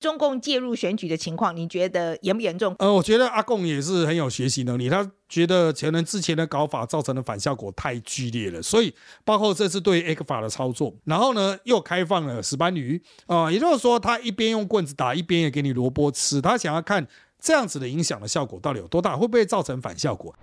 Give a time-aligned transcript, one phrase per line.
[0.00, 2.74] 中共介入选举的情况，你觉得严不严重？
[2.78, 8.94] 呃，我觉得阿贡也是很有学习能力，他觉得可能之前的搞法造成的反效果太剧烈了，所以
[9.26, 17.06] 包括这次对 ECFA 的操作，然后呢又开放了石斑鱼啊、也就是说他一边用棍子打，一边也给你萝卜吃，他想要看
[17.38, 20.34] 这样子的影响的效果到底有多大，会不会造成反效果？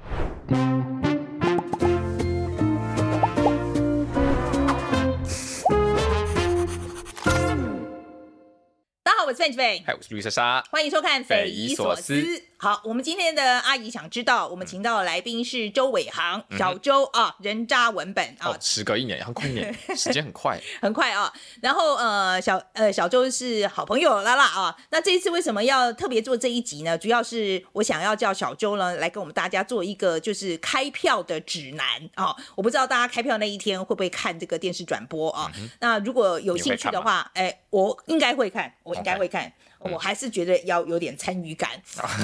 [9.28, 12.14] 我是范志斐，嗨，我是绿莎莎，欢迎收看《斐姨所思》。
[12.60, 21.32] 好，我们今天的阿姨想知道，我们请到的来宾是周伟航，嗯、小周啊，人渣文本啊，哦，时隔一年，很快一年，时间很快， 很快啊。
[21.62, 24.76] 然后呃，小呃小周是好朋友啦啦啊。
[24.90, 26.98] 那这一次为什么要特别做这一集呢？
[26.98, 31.86] 主要是我想要叫小周呢来跟我们大家做一个就是开票的指南
[32.16, 32.36] 啊。
[32.56, 35.52] 我不知道大家开票那一天会不会看这个电视转播啊？
[35.60, 39.54] 嗯、那如果有兴趣的话，哎，我应该会看，我应该会看。
[39.92, 41.70] 我还是觉得要有点参与感，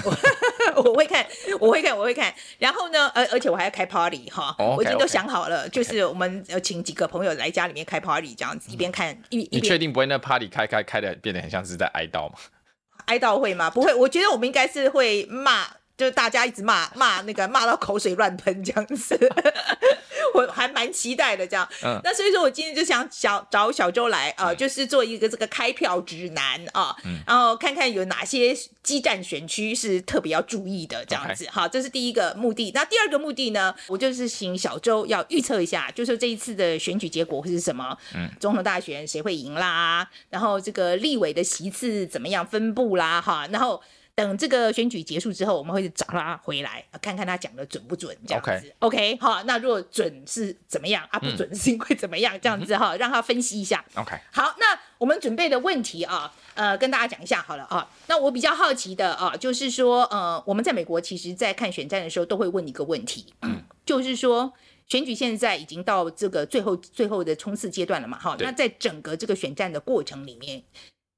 [0.03, 1.26] 我， 我会看，
[1.59, 2.33] 我会看，我会看。
[2.59, 5.72] 然后呢，而而且我还要开 party 哈，oh, okay, 我已经都想好了，okay.
[5.72, 9.61] 就是我们要请几个朋友来家里面开 party，这样子一边看一一边。
[9.64, 12.36] 你确定不会那 party 开开开的变得很像是在哀悼吗？
[13.05, 13.70] 哀悼会吗？
[13.70, 15.67] 不会，我觉得我们应该是会骂。
[15.95, 19.17] 就是大家一直骂 骂那个骂到口水乱喷这样子，
[20.33, 21.67] 我还蛮期待的这样。
[21.83, 31.47] 嗯，那所以说我今天就想小找小周来啊、呃，就是做一个这个开票指南啊，嗯、然后看看有哪些激战选区是特别要注意的这样子。
[31.52, 32.71] 好，这是第一个目的。
[32.73, 37.95] 那第二个目的呢，我就是请小周要预测一下，就是这一次的选举结果会是什么？
[38.16, 40.09] 嗯，总统大选谁会赢啦？
[40.31, 43.21] 然后这个立委的席次怎么样分布啦？
[43.21, 43.81] 哈，然后。
[44.16, 48.75] 等这个选举结束之后，我们会找他回来，看看他讲的准不准，这样子。
[48.80, 51.17] OK，好，那如果准是怎么样啊？
[51.17, 52.39] 不准是因为怎么样？
[52.39, 53.83] 这样子哈，让他分析一下。
[53.95, 57.89] OK，好，那我们准备的问题啊，呃，跟大家讲一下好了啊。
[58.05, 64.53] 那我比较好奇的啊，就是说，呃，我们在美国其实，在看选战的时候，都会问一个问题，嗯，就是说，
[64.88, 68.20] 选举现在已经到这个最后最后的冲刺阶段了嘛？
[68.20, 70.61] 哈，那在整个这个选战的过程里面，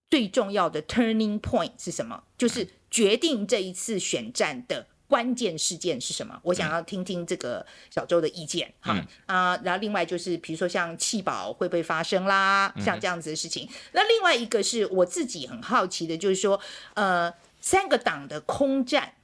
[0.09, 2.23] 最重要的 turning point 是什么？
[2.37, 2.65] 就是
[2.95, 6.39] 决定这一次选战的关键事件是什么？
[6.43, 13.65] 我想要听听这个小周的意见哈、嗯、啊，然后另外就是比如说像弃保会不会发生啦，像这样子的事情。
[13.65, 16.57] 嗯、那另外一个是我自己很好奇的，就是说
[16.93, 19.15] 呃，三个党的空战。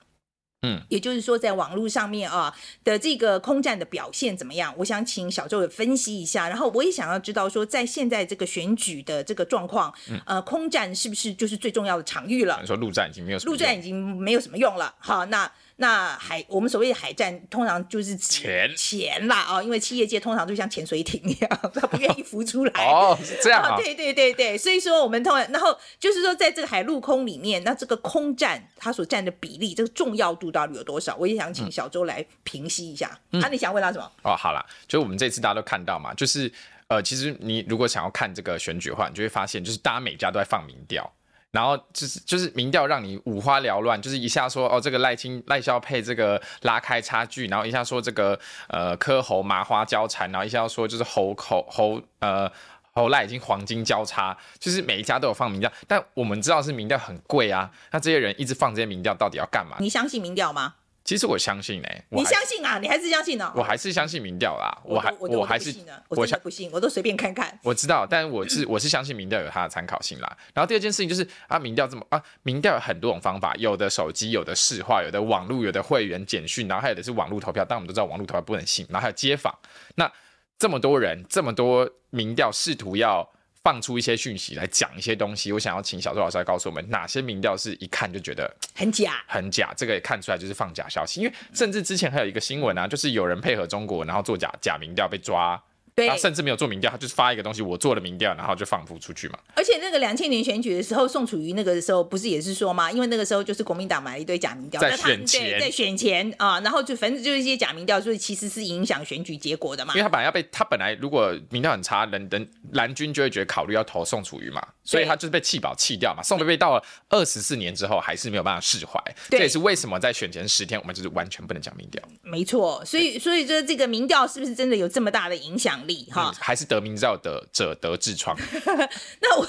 [0.63, 4.73] 嗯，也就是说，在网络上面啊的这个空战的表现怎么样？
[4.77, 6.47] 我想请小周也分析一下。
[6.47, 12.59] 然后我也想要知道说，在现在这个选举的这个状况，嗯、呃，空战是不是就是最重要的场域了？
[12.61, 14.93] 你说陆战已经没有什么，陆战已经没有什么用了。
[14.99, 15.51] 好，那。
[15.81, 22.85] 那海，我们所谓的海战，通常就是钱钱啦啊、哦，因为企业界通常就像潜水艇一样， 他不愿意浮出来。
[22.85, 23.81] 哦，是这样啊、哦。
[23.81, 31.15] 对对对对，所以说我们通常，然后就是说，在这个海陆空里面，那这个空战它所占的比例，这个重要度到底有多少？
[31.15, 33.19] 我也想请小周来平息一下。
[33.31, 34.11] 嗯、啊，你想问他什么？
[34.21, 36.51] 哦，好了，就我们这次大家都看到嘛，就是
[36.89, 41.11] 呃，其实你如果想要看这个选举的话，你就会发现，就是大家每家都在放民调。
[41.51, 52.51] 然后就是就是民调让你五花缭乱，就是一下说哦这个赖清赖萧配这个拉开差距，然后一下说这个呃柯侯麻花交缠，然后一下说就是侯口侯呃
[52.93, 59.77] 侯赖已经黄金交叉，就是每一家都有放民调，但我们知道是民调很贵啊，那这些人一直放这些民调到底要干嘛？
[59.79, 60.75] 你相信民调吗？
[61.03, 62.77] 其实我相信哎，你相信啊？
[62.77, 63.51] 你还是相信呢？
[63.55, 65.75] 我还是相信民调啦，我还我还是
[66.09, 67.59] 我才不信，我都随便看看。
[67.63, 70.37] 我知道，但我是 我是相信民调有它的参考性啦。
[70.53, 77.65] 然后第二件事情就是啊，民调这么啊，民调有很多种方法，有的手机，有的市话，有的网络，有的会员简讯，然后还有的是网络投票。
[77.67, 79.57] 但我们都知道网络投票不能信，然后还有街访。
[79.95, 80.11] 那
[80.59, 83.27] 这么多人，这么多民调试图要。
[83.63, 91.21] 放出一些讯息来讲一些东西，我想要请小周老师来告诉我们哪些民调是一看就觉得很假，很假，这个也看出来就是放假消息。
[91.21, 95.61] 因为甚至之前还有一个新闻啊，就是有人配合中国，然后做假假民调被抓。
[96.01, 99.37] 对，他甚至没有做民调，他就是发一个东西，我做了民调，然后就放出出去嘛。
[99.55, 102.91] 而且那个两千年选举的时候，宋楚瑜那个时候不是也是说吗？
[102.91, 109.93] 因为那个时候就是国民党买了一堆假民调，在选前，在选前啊，然后就反正就是一些假民调，所以其实是影响选举结果的嘛。
[109.93, 116.23] 因为他本来要被他本来如果民调很差，人人蓝军就会觉得考虑要投宋楚瑜嘛，所以他就是被弃保弃掉嘛。
[116.23, 118.99] 宋贝贝到了二十四年之后，还是没有办法释怀。
[119.29, 122.01] 这也是为什么在选前十天，我们就是完全不能讲民调。
[122.23, 125.90] 没错，所以所以说这个民调是不是真的有这么大的影响力？
[126.11, 126.71] 哈、嗯，还是。
[126.71, 128.37] 得名叫得者得痔疮。
[129.19, 129.45] 那我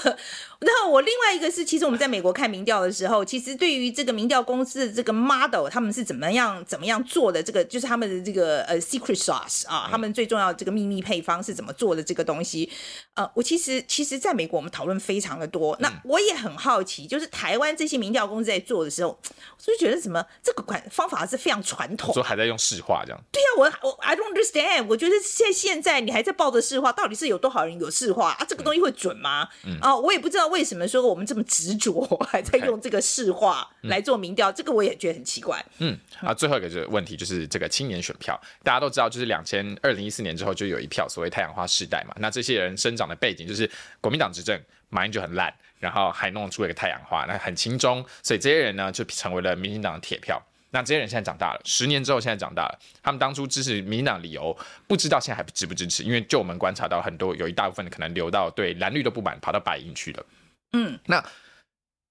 [0.63, 12.71] 然后我另外一个是，其实我们在美国看民调的时候，其实对于这个民调公司的这个 model，他们是怎么样怎么样做的，这个就是他们的这个呃 secret sauce 啊，他们最重要的这个秘密配方是怎么做的这个东西。
[13.15, 15.75] 呃，我其实其实在美国我们讨论非常的多。
[15.81, 23.19] 那我也很好奇，就是台湾这些民调公司在做的时候，我就觉得什么这个管方法是非常传统，说还在用市话这样。
[23.31, 24.85] 对呀、啊，我我 I don't understand。
[24.87, 28.45] 我觉得现现在你还在抱着市话，到底是有多少人有市话啊？
[28.47, 29.49] 这个东西会准吗？
[29.65, 30.52] 嗯、啊，我也不知道。
[30.53, 35.65] 为什么说我们这么执着，还在用这个市话来做民调.这个我也觉得很奇怪。
[35.79, 42.13] 嗯，啊，最后一个就是问题，就是这个青年选票，大家都知道，就是两千二零一四年之后就有一票所谓太阳花世代嘛。
[42.19, 43.67] 那这些人生长的背景就是
[43.99, 50.39] 国民党执政，马英九很烂，然后还弄出了一个太阳花，那很轻中，所以这些人呢就成为了民进党的铁票。
[50.69, 54.55] 那这些人现在长大了，十年之后现在长大了，他们当初支持民进党理由
[54.87, 60.25] 不知道现在还支不支持，因为就我们观察到很多有一大部分的可能流到对蓝绿都不满，跑到白银去了。
[60.73, 61.23] 嗯，那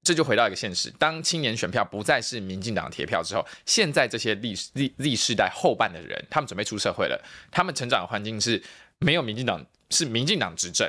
[0.02, 8.60] 这就回到一个现实：当青年选票不再是民进党铁票之后，现在这些历历历世代后半的人，他们准备出社会了，他们成长的环境是
[8.98, 10.88] 没有民进党，是民进党执政，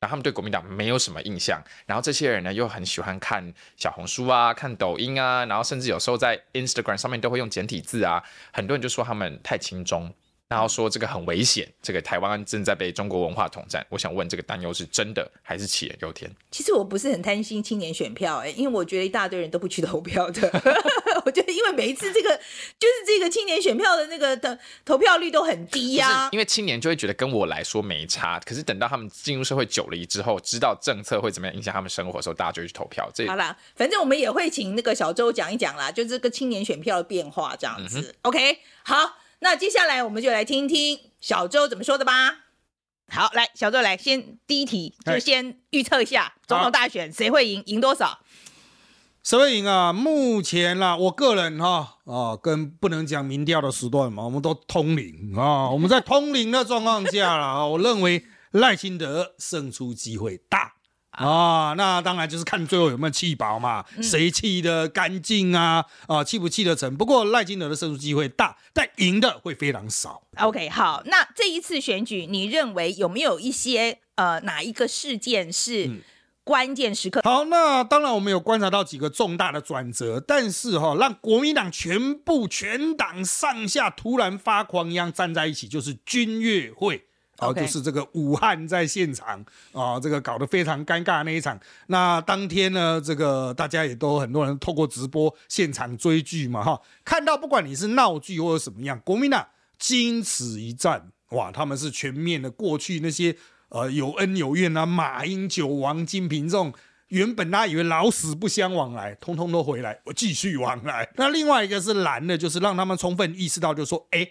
[0.00, 8.22] 然后他们对国民党没有什么印象，然后这些人呢又很喜欢看小红书啊，看抖音啊，然后甚至有时候在 Instagram 上面都会用简体字啊，
[8.52, 10.14] 很多人就说他们太轻中。
[10.48, 13.84] 然后说这个很危险，这个台湾正在被中国文化统战。
[13.88, 16.30] 我想问，这个担忧是真的还是杞人忧天？
[16.52, 20.48] 其实我不是很担心青年选票，哎，因为我觉得一大堆人都不去投票的。
[21.26, 22.30] 我觉得，因为每一次这个
[22.78, 26.28] 就是这个青年选票的那个的投票率都很低呀、啊。
[26.30, 33.10] 因为青年就会觉得跟我来说没差，可是等到他们进入社会久了之后，知道政策会怎么样影响他们生活的时候，大家就会去投票。
[33.12, 38.00] 这好啦，反正我们也会请那个小周讲一讲啦，就这个青年选票的变化这样子。
[38.00, 39.16] 嗯、OK，好。
[39.46, 42.36] 那接下来我们就来听听小周怎么说的吧。
[43.06, 48.18] 好，来，小周来，先第一题就先预测一下总统大选谁会赢，赢多少？
[49.22, 49.92] 谁会赢啊？
[49.92, 60.74] 目前啦，我个人哈啊，跟不能讲民调的时段嘛，我们都通灵啊，我们在通灵的状况下啦，我认为赖清德胜出机会大。
[61.16, 65.84] 啊，那当然就是看最后有没有气饱嘛，谁气得干净啊？
[66.06, 66.94] 啊，气不气得成？
[66.96, 70.22] 不过赖金德的胜出机会大，但赢的会非常少。
[70.36, 75.90] OK，好，那这一次选举，你认为有没有一些呃哪一个事件是
[76.44, 77.20] 关键时刻？
[77.20, 87.06] 嗯、好，那当然我们有观察到几个重大的转折，但是哈、哦，让国民党全部全党上下突然发狂一样站在一起，就是军乐会。
[87.38, 91.58] 哦，就是这个武汉在现场啊，这个搞得非常尴尬的那一场。
[91.88, 99.46] 那当天呢，这个大家也都很多人透过直播现场追剧嘛，哈，看到不管你是闹剧或者什么样，国民党
[99.78, 103.36] 经此一战，哇，他们是全面的过去那些
[103.68, 106.72] 呃有恩有怨啊，马英九、王金平这种
[107.08, 111.06] 原本大家以为老死不相往来，通通都回来，我继续往来。
[111.16, 114.26] 那另外一个是蓝的，就是让他们充分意识到，就是说，哎，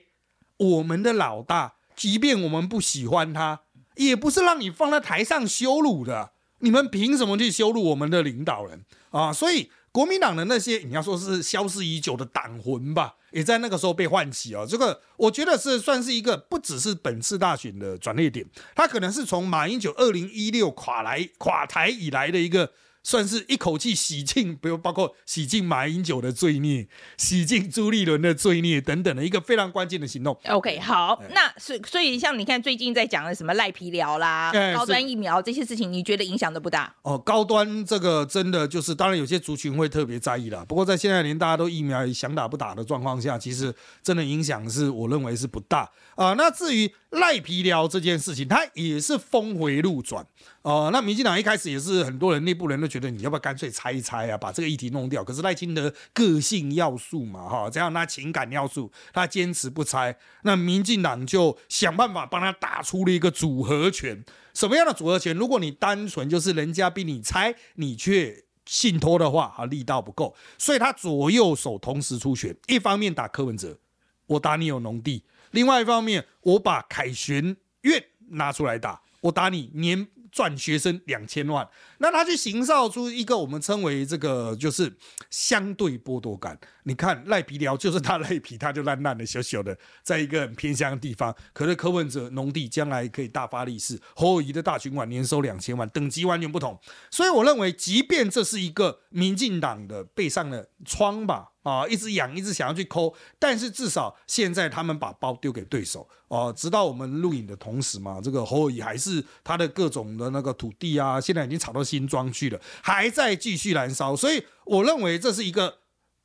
[0.58, 1.76] 我们的老大。
[1.96, 3.62] 即便我们不喜欢他，
[3.96, 6.32] 也不是让你放在台上羞辱的。
[6.60, 9.32] 你们凭什么去羞辱我们的领导人啊？
[9.32, 14.66] 所以国民党的那些你要说是消失已久的党魂吧，也在那个时候被唤起啊。
[14.68, 22.72] 这个我觉得是算是一个不只是本次大选的转捩点，它可能是从马英九二零一六垮来垮台以来的一个。
[23.06, 26.88] 算是一口气洗净，比如包括洗净马英九的罪孽，
[27.18, 30.36] 洗净朱立伦的罪孽等等的一个非常关键的行动。
[30.46, 36.92] OK，好，欸、那所所以像你看最近在讲的什么赖皮疗啦、欸、高端疫苗这些事情，你觉得影响都不大？
[37.04, 40.66] 哦，高端这个真的就是，当然有些族群会特别在意啦。
[40.68, 43.72] 不过在现在连大家都疫苗想打不打的状况下，其实
[44.02, 45.82] 真的影响是我认为是不大
[46.16, 46.36] 啊、呃。
[46.36, 50.26] 那至于赖皮寮这件事情，它也是峰回路转。
[50.62, 55.24] 哦、那民进党一开始也是很多人内部人都觉得你要不要干脆拆一拆啊，把这个议题弄掉。
[55.24, 60.18] 可是赖清德个性要素嘛，哈，这样他情感要素，他坚持不拆。
[60.42, 64.24] 那民进党就想办法帮他打出了一个组合拳。
[64.54, 65.36] 什么样的组合拳？
[65.36, 70.36] 如果你单纯就是人家逼你拆，你却信托的话，啊，力道不够。
[70.58, 73.78] 所以他左右手同时出拳，一方面打柯文哲，
[74.26, 75.22] 我打你有农地；
[75.56, 80.08] 另外一方面，我把凯旋院拿出来打，我打你年。
[80.36, 81.66] 赚学生两千万，
[82.00, 84.94] 那他去营造出一个我们称为这个就是
[85.30, 86.60] 相对剥夺感。
[86.84, 91.34] 你看赖皮寮就是他赖皮，他就烂烂的、小小的，在一个很偏乡的地方。
[91.54, 96.78] 可是柯文哲农地将来可以大发利市，侯友谊的大群馆年收两千万，等级完全不同。
[97.10, 115.80] 所以我认为，即便这是一个民进党的背上的疮吧，啊，一直痒，一直想要去抠，但是至少现在他们把包丢给对手哦、啊，直到我们录影的同时嘛，这个侯友宜还是他的各种的那个土地啊，现在已经炒到新庄去了，还在继续燃烧，所以我认为这是一个，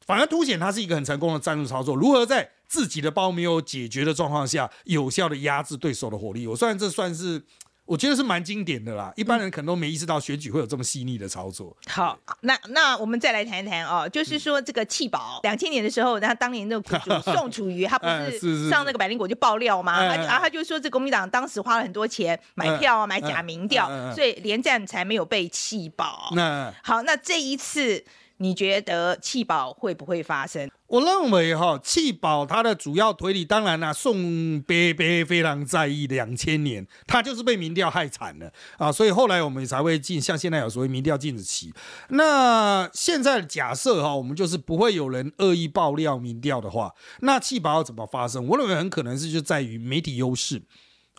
[0.07, 7.43] 反而凸显他是一个很成功的战术操作，如何在自己的包没有解决的状况下，有效的压制对手的火力，我算这算是。
[7.91, 11.77] 我觉得是蛮经典的啦，一般人可能都没意识到选举会有这么细腻的操作。
[11.89, 20.05] 好，那那我们再来谈一谈哦，就是说这个弃保，两千年的时候，那当年那个苦主宋楚瑜，他不是 上那个百灵果就爆料吗？
[20.05, 26.31] 然后他就说，这国民党当时花了很多钱买票啊，买假民调，所以连战才没有被弃保。
[26.37, 28.05] 那好，那这一次。
[28.43, 30.71] 你觉得弃保会不会发生？
[30.87, 41.71] 我认为哈，弃保它的主要推理，当然啦，宋伯伯非常在意两千年，他就是被民调害惨了啊，所以后来我们才会进，像现在有所谓民调禁止期。
[42.09, 48.47] 那现在假设哈，我们就是不会有人恶意爆料民调的话，那弃保要怎么发生？
[48.49, 50.63] 我认为很可能是就在于媒体优势。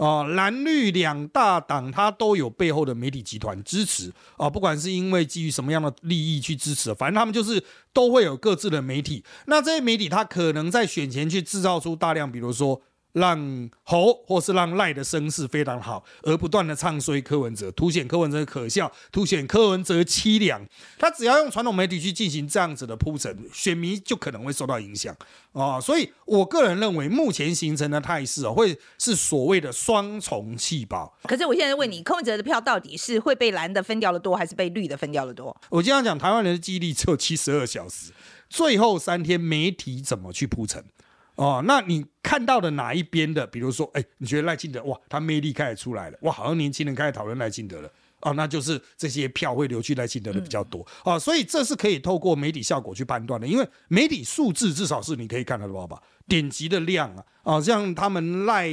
[0.01, 9.23] 哦，蓝绿两大党，它都有背后的媒体集团支持啊，不管是因为基于什么样的利益去支持，反正他们就是都会有各自的媒体。
[9.45, 12.81] 那这些媒体，它可能在选前去制造出大量，比如说。
[13.13, 20.65] 让侯或是让赖的声势非常好，而不断的唱衰柯文哲，凸显柯文哲可笑，凸显柯文哲凄凉。
[20.97, 25.15] 他只要用传统媒体去进行这样子的铺陈，选民就可能会受到影响
[25.53, 25.79] 啊。
[25.79, 31.17] 所以我个人认为，目前形成的态势啊，会是所谓的双重弃保。
[31.23, 35.55] 可是我现在问你，柯文哲的票到底是会被蓝的分掉的多，还是被绿的分掉的多？
[35.69, 38.11] 我经常讲，台湾人的记忆力只有七十二小时，
[38.49, 40.83] 最后三天媒体怎么去铺陈？
[41.41, 43.47] 哦，那你看到的哪一边的？
[43.47, 47.89] 比如说，哎，你觉得赖清德哇，他魅力开始出来了，哇，好像年轻人开始讨论赖清德了，
[48.21, 58.69] 哦，那就是这些票会流去赖清德的比较多，啊、嗯哦，所以这是可以透过媒体效果去判断的，因为媒体数字至少是你可以看得到吧，点击的量啊，啊、哦，像他们赖。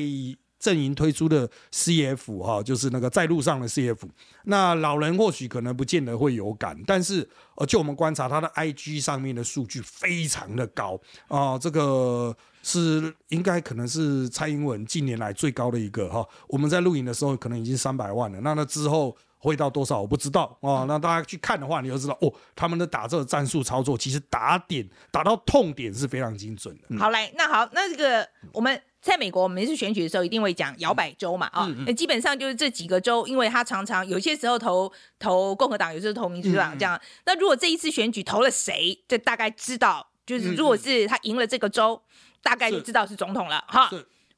[0.59, 3.99] 阵营推出的 CF 哈，就是那个在路上的 CF。
[4.45, 10.99] 那老人或许可能不见得会有感，但是呃，就我们观察，他的 IG 上面的数据非常的高
[11.29, 16.27] 啊、这个是应该可能是蔡英文近年来最高的一个哈。
[16.49, 20.85] 我们在录影的时候可能已经三百万了，那那之后会到多少我不知道啊。
[20.89, 26.99] 那大家去看的话，你就知道哦，他们的打这个战术操作，其实打点打到痛点是非常精准的。
[26.99, 28.81] 好嘞，那好，那这个我们。
[29.01, 36.97] 在美国，我们每次选举的时候一定会讲摇摆州嘛，啊、嗯，那、哦、基本上就是这几个州，因为他常常有些时候投投共和党，有时候投民主党这样。
[36.97, 43.65] 嗯、那如果这一次选举投了谁，就大概知道，就是如果是他赢了这个州，嗯、大概就知道是总统了。
[43.69, 43.89] 哈，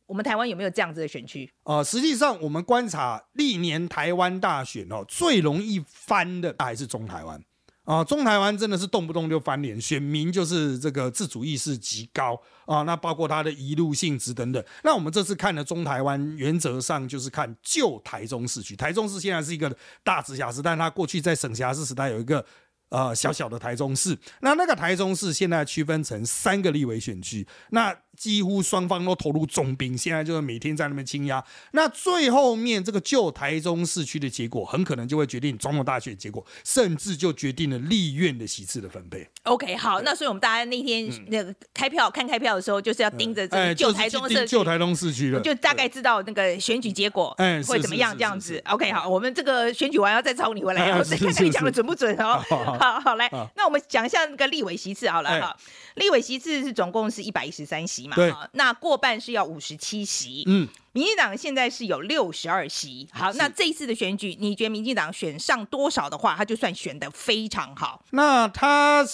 [0.07, 1.51] 我们台湾有没有这样子的选区？
[1.63, 7.43] 啊、呃，实际上我们观察历年台湾大选哦，最容易翻的还是中台湾。
[7.91, 12.83] 啊，中台湾真的是动不动就翻脸，选民就是这个自主意识极高啊。
[12.83, 14.65] 那包括他的一路性质等等。
[14.85, 18.77] 那我们这次看的中台湾，原则上就是看旧台中市区。
[18.77, 22.47] 台中市现在是一个大直辖市，但它过去在省辖市时代有一个。
[22.91, 31.43] 呃，小小的台中市，那那个台中市现在区分成三个立委选区，那几乎双方都投入重兵，现在就是每天在那边清压。
[31.71, 39.27] 那最后面这个旧台中市区的结果，很可能就会决定总统大选结果，甚至就决定了立院的席次的分配。
[39.45, 47.35] OK，好，那所以我们大家那天那个开票、嗯、看开票的时候，就是要盯着这个旧台中市区，旧台中市区了，就大概知道那个选举结果
[47.67, 48.61] 会怎么样这样子。
[48.67, 52.43] OK，好，我们这个选举完要再找你回来，然后再看看你讲的准不准哦。
[52.81, 55.49] 好好来，啊、那我们讲一下那个立委席次好了哈。
[55.49, 55.57] 欸、
[55.97, 58.17] 立委席次是总共是一百一十三席嘛？
[58.17, 58.35] 对。
[58.53, 60.45] 那过半是要五十七席。
[60.47, 60.67] 嗯。
[60.93, 63.07] 民进党现在是有六十二席。
[63.13, 68.03] 好，那这一次的选举，你觉得民进党选上多少的话，他就算选得非常好？
[68.11, 69.07] 那他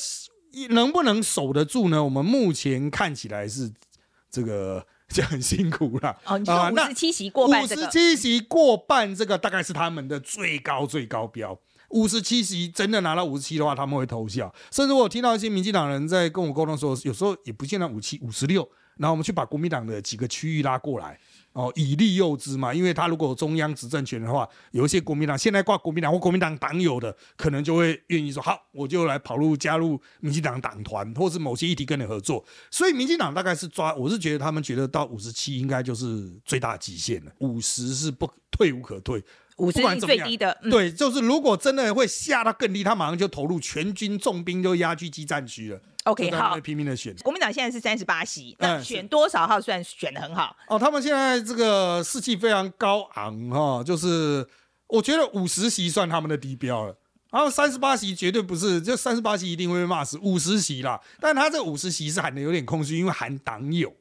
[0.70, 2.02] 能不能守得住呢？
[2.02, 3.70] 我们目前看起来是
[4.30, 6.16] 这个就很辛苦了。
[6.25, 11.58] 哦，你说五十七席过半，这个，五十七席过半，这个大概是他们的最高最高标。
[11.90, 14.52] 五十七席真的拿到五十七的话，他们会偷笑。
[14.71, 21.19] 甚至我听到一些民进党人在跟我沟通说，有时候也不见得五七五十六，然后我们去把国民党的几个区域拉过来，
[21.52, 22.75] 哦，以利诱之嘛。
[22.75, 32.45] 因为他如果中央执政权的话，有一些国民党现在挂国民党或国民党党友的，可能就会愿意说好，我就来跑路加入民进党党团，或是某些议题跟你合作。
[32.71, 39.23] 所以民进党大概是抓，我是觉得他们觉得到五十七应该就是最大极限了，五十是不退无可退。
[39.57, 45.81] 五十是最低的，嗯、对，就是如果真的会下到更低，他马上就投入全军重兵，就压去基战区了。
[46.05, 47.15] OK，好，会拼命的选。
[47.23, 50.55] 国民党现在是三十八席，那选多少号算选的很好？
[50.69, 54.47] 哦，他们现在这个士气非常高昂哈，就是
[54.89, 56.97] 我觉得五十席算他们的低标了。
[57.33, 61.01] 然后三十八席绝对不是，就三十八席一定会被骂死，五十席啦。
[61.21, 63.93] 但他这五十席是喊的有点空虚，因为喊党友。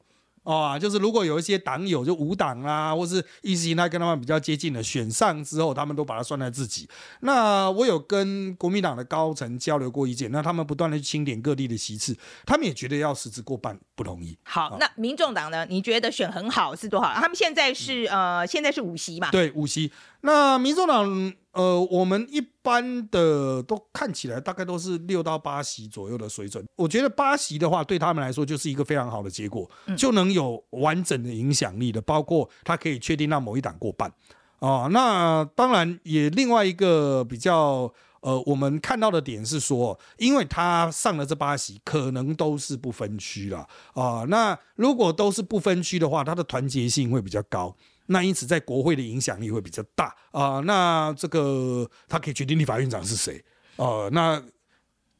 [0.46, 6.88] 啊、哦，就是如果有一些党友就无党啦，或是意识形态跟他们比较接近的选上之后，他们都把它算在自己。
[7.22, 14.38] 那我有跟国民党的高层交流过意见，那他们不断的去清点各地的席次，他们也觉得要实质过半不容易。
[14.44, 15.66] 好，哦、那民众党呢？
[15.68, 17.12] 你觉得选很好是多少？
[17.12, 19.32] 他们现在是、嗯、呃，现在是五席嘛？
[19.32, 19.90] 对，五席。
[20.20, 21.34] 那民众党。
[21.56, 26.62] 呃，我们一般的都看起来大概都是六到八席左右的水准。
[26.76, 34.12] 我觉得八席的话，对他们来说就是一个非常好的结果，就能有完整的影响力的，包括他可以确定让某一党过半。
[34.58, 44.26] 哦，那当然也另外一个比较呃，我们看到的点是说，因为他上了这八席，可能都是不分区了啊。
[44.28, 47.74] 那如果都是不分区的话，他的团结性会比较高。
[48.06, 53.44] 那因此，在国会的影响力会比较大啊、那这个他可以决定立法院长是谁
[53.76, 54.42] 哦、那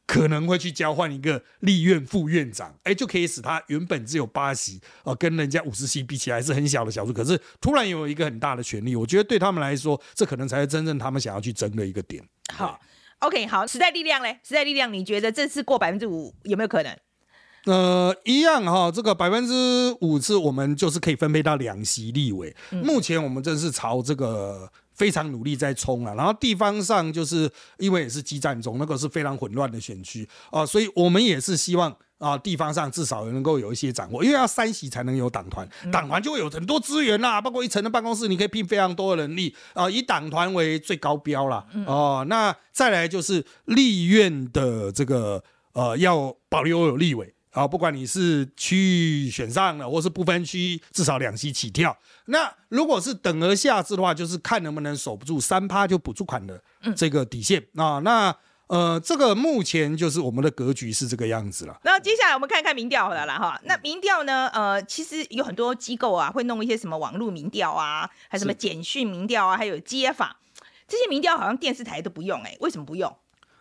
[0.06, 8.94] 可能会去交换一个立院副院长，哎，就可以使他原本只有八席啊、跟人家五十席比起来是很小的小数，可是突然有一个很大的权力。
[8.94, 12.22] 我觉得对他们来说，这可能才是真正他们想要去争的一个点。
[12.54, 12.80] 好
[13.18, 16.96] ，OK，好，时代力量嘞，时代力量，你觉得这次过百分之五有没有可能？
[17.66, 22.54] 呃，一样哈，这个百分之五是，我们就是可以分配到两席立委。
[22.70, 41.66] 嗯、目前我们正是朝这个非常努力在冲了，然后地方上就是因为也是激战中，那个是非常混乱的选区啊，所以我们也是希望啊，地方上至少能够有一些掌握，因为要三席才能有党团，党团就会有很多资源啦，包括一层的办公室，你可以聘非常多的人力啊，以党团为最高标啦。
[41.84, 45.42] 哦、啊，那再来就是立院的这个
[45.72, 47.34] 呃，要保留有立委。
[47.56, 51.96] 啊，不管你是区域选上了，或是不分区，至少两席起跳。
[52.26, 56.62] 那如果是等额下制的话，就是看能不能守不住三趴就补助款的
[56.94, 57.98] 这个底线、嗯、啊。
[58.00, 58.36] 那
[58.66, 61.80] 呃，这个目前就是我们的格局是这个样子了。
[61.82, 63.58] 那接下来我们看看民调好了啦哈。
[63.64, 64.48] 那民调呢？
[64.48, 70.36] 呃，其实有很多机构啊，会弄一些什么网络民调啊，还什么简讯民调啊，还有街访
[70.86, 73.16] 这些民调，好像电视台都不用哎、欸，为什么不用？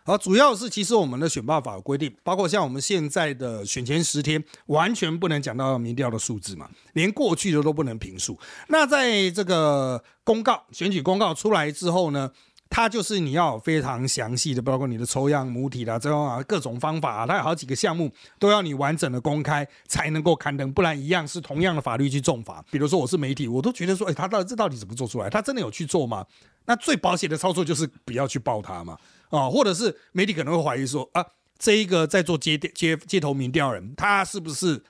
[0.07, 8.37] 好，主要是其实我们的选罢法有规定，包括像我们现在的选前十天，完全不能讲到民调的数字嘛，连过去的都不能评述。
[8.67, 12.29] 那在这个公告选举公告出来之后呢，
[12.69, 22.63] 它就是你要非常详细的，包括你的抽样母体啦，这样啊各种方法，它有好几个项目都要你完整的公开才能够刊登，不然一样是同样的法律去重罚。
[22.69, 25.31] 比如说我是媒体，我都觉得说，哎，他到底这到底怎么做出来？
[25.31, 26.23] 他真的有去做吗？
[26.67, 28.95] 那最保险的操作就是不要去报他嘛。
[29.35, 31.25] 啊，或者是媒体可能会怀疑说啊，
[31.59, 34.83] 这一个在做街街街头民调人，他是不是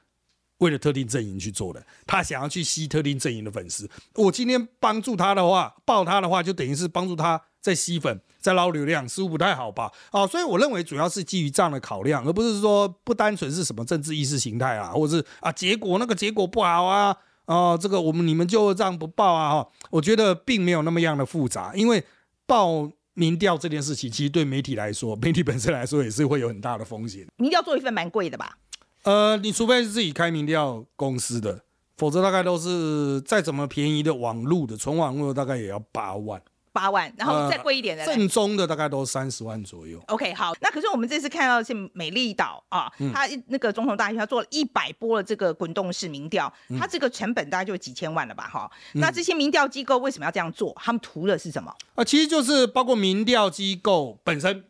[0.59, 1.85] 为了特定阵营去做的？
[2.05, 3.89] 他想要去吸特定阵营的粉丝。
[4.15, 9.91] 我今天帮助他的话，报他的话，就等于是帮助他在吸粉，在捞流量，似乎不太好吧？
[10.11, 19.51] 啊，所以我认为主要是基于这样的考量，而不是说不单纯是什么政治意识形态啊，或者是啊结果那个结果不好啊，啊这个我们你们就这样不报啊？
[19.55, 22.03] 哈，我觉得并没有那么样的复杂，因为
[22.45, 22.91] 报。
[23.15, 27.25] 民调这件事情，其实对媒体来说，媒体本身来说也是会有很大的风险。
[27.37, 28.57] 民调做一份蛮贵的吧？
[29.03, 31.63] 呃，你除非是自己开民调公司的，
[31.97, 36.41] 否则大概都是再怎么便宜的网络的纯网络，大概也要八万。
[36.75, 39.97] 八万，然后再贵一点的，正宗的大概都三十万左右。
[40.07, 48.49] OK，好，那可是我们这次看到是美丽岛啊，它那个总统大选，它做了一百波的这个滚动式民调，它这个成本大概就几千万了吧？
[48.51, 50.75] 哈，那这些民调机构为什么要这样做？
[50.75, 51.73] 他们图的是什么？
[51.95, 54.65] 啊，其实就是包括民调机构本身。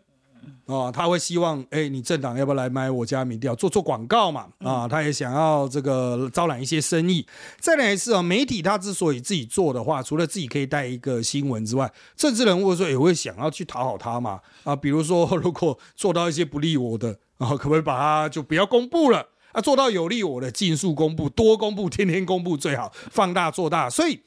[0.66, 4.48] 哦，他会希望，哎，你政党要不要来买我家民调，做做广告嘛？
[4.60, 7.26] 啊，他也想要这个招揽一些生意。
[7.60, 14.40] 再来一次啊，媒体他之所以自己做的话，除了自己可以带一个新闻之外，政治人物说也会想要去讨好他嘛。
[14.64, 19.28] 啊，比如说如果做到一些不利我的，然后可不可以把它就不要公布了？
[19.52, 23.90] 啊，做到有利我的，尽速公布，多公布，天天公布最好，放大做大。
[23.90, 24.20] 所以。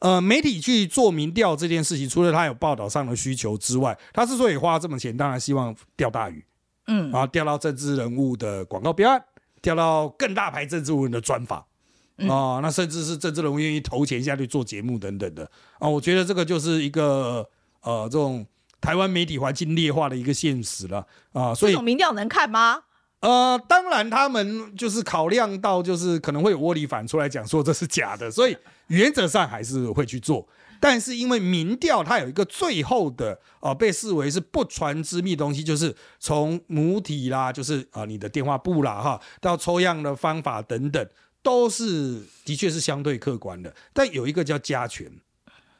[0.00, 6.44] 呃，媒体去做民调这件事情，除了他有报道上的需求之外，他之所以花这么钱，当然希望钓大鱼，
[6.88, 9.24] 嗯，然后钓到政治人物的广告标案，
[9.62, 11.60] 钓到更大牌政治人物的专访，
[12.28, 15.44] 啊、那甚至是政治人物愿意投钱下去做节目等等的，
[15.78, 17.48] 啊、呃，我觉得这个就是一个
[17.80, 18.44] 呃，这种
[18.82, 20.98] 台湾媒体环境劣化的一个现实了，
[21.32, 22.82] 啊、呃，所以这种民调能看吗？
[23.20, 28.54] 呃，当然他们就是考量到，就是可能会有窝里反出来讲说这是假的，所以。
[28.88, 30.46] 原则上还是会去做，
[30.78, 41.08] 但是因为民调它有一个最后的啊、呃，被视为是不传之秘东西，就是从母体啦，就是啊、呃、你的电话簿啦哈，到抽样的方法等等，
[41.42, 43.74] 都是的确是相对客观的。
[43.92, 45.10] 但有一个叫加权，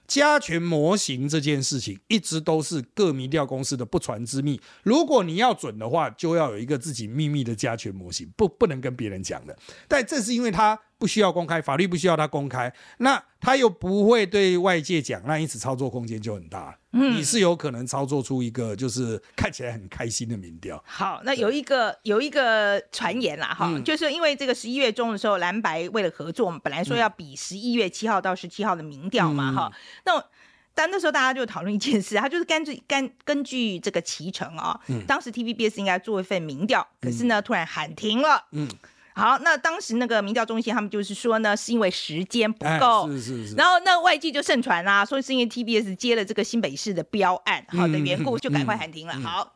[0.06, 4.60] 加权模型这件事情一直都是各民调公司的不传之秘。
[4.82, 9.56] 如果你要准的话，就要有一个自己秘密的加权模型，不不能跟别人讲的。
[9.88, 16.78] 但正是因为它不需要公开，法律不需要他公开，那他又不会对外界讲，那因此操作空间就很大。
[16.92, 20.82] 嗯，你是有可能操作出一个就是看起来很开心的民调。
[20.86, 29.76] 好，那有一个有一个传言啦，哈、嗯，就是因为这个十一月中的时候，蓝白为了合作，我们本来说要比十一月七号到十七号的民调嘛，哈、嗯，
[30.06, 30.24] 那
[30.72, 38.68] 但那时候大家就讨论一件事，他就是根据根 根据这个期程啊，嗯、当时 TVBS 应该做一份民调，可是呢、嗯、突然喊停了，嗯。
[39.14, 43.54] 好，那当时那个民调中心他们就是说呢，是因为时间不够，是是是。
[43.54, 49.14] 然后那外界就盛传啦，说是因为 TBS 接了这个新北市的标案，好的缘故，就赶快喊停了。
[49.14, 49.54] 好，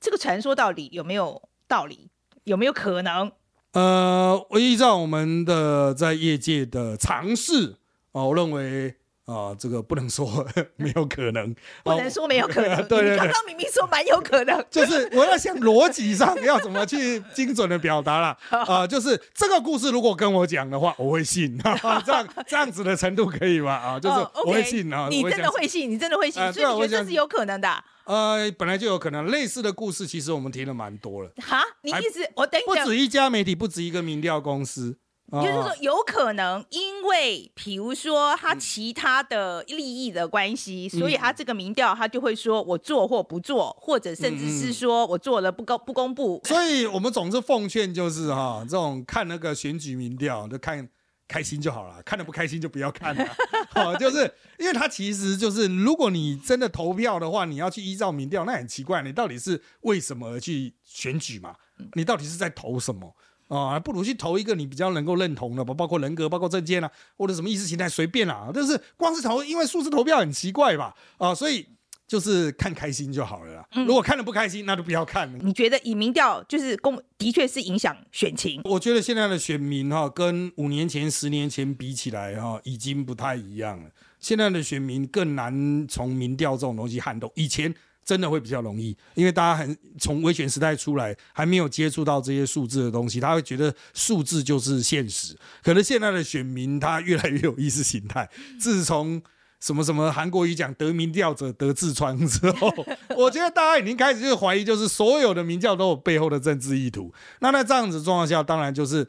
[0.00, 2.08] 这个传说到底有没有道理？
[2.44, 3.32] 有没有可能？
[3.72, 7.76] 呃，依照我们的在业界的尝试
[8.12, 8.96] 啊，我认为。
[9.26, 12.76] 啊，这个 不能说没有可能，不能说没有可能。
[12.88, 21.58] 对对对，刚刚明明说蛮有可能， 就是我要想逻辑上要怎么去精准的表达了啊，就是这个故事如果跟我讲的话，我会信。
[21.62, 23.72] 啊，这样这样子的程度可以吗？
[23.72, 27.84] 啊，就是我会信啊，你真的会信，你真的会信，所以你觉得这是有可能的？
[28.04, 31.30] 呃，本来就有可能，类似的故事其实我们听了蛮多了。
[31.38, 34.98] 哈，你意思我等不止一家媒体，不止一个民调公司。
[35.32, 46.40] 就是说，有可能因为，比如说他其他的利益的关系，所以他这个民调他就会说我做或不做，或者甚至是说我做了不公不公布。
[46.44, 50.88] 所以我们总是奉劝，就是哈，这种看那个选举民调，就看
[51.26, 53.26] 开心就好了，看的不开心就不要看了。
[53.70, 61.56] 好， 就是因为他其实就是，如果你真的投票的话，你要去依照民调，那很奇怪，你到底是为什么而去选举嘛？
[61.94, 63.16] 你到底是在投什么？
[63.48, 68.50] 啊，不如去投一个你比较能够认同的吧，包括人格、包括政见啊，或者什么意识形态，随便啦。
[68.52, 70.94] 但是光是投，因为数字投票很奇怪吧？
[71.18, 71.66] 啊，所以
[72.06, 73.68] 就是看开心就好了啦。
[73.72, 75.38] 嗯、如果看了不开心，那就不要看了。
[75.42, 78.60] 你觉得以民调就是公的确是影响选情？
[78.64, 83.90] 我觉得现在的选民哈，跟五年前、十年前比起来哈，已经不太一样了。
[84.18, 87.30] 现在的选民更难从民调这种东西撼动。
[87.34, 87.74] 以前。
[88.04, 95.34] 真的会比较容易，因为大家很从威权时代出来，还没有接触到这些数字的东西，他会觉得数字就是现实。
[95.62, 98.28] 可能现在的选民他越来越有意识形态，
[98.60, 99.22] 自从
[99.60, 102.70] 什么什么韩国语讲得民调者得痔疮之后，
[103.16, 107.10] 我觉得大家已经开始就怀疑，就是所有的民调都有背后的政治意图。
[107.40, 109.06] 那在这样子状况下，当然就是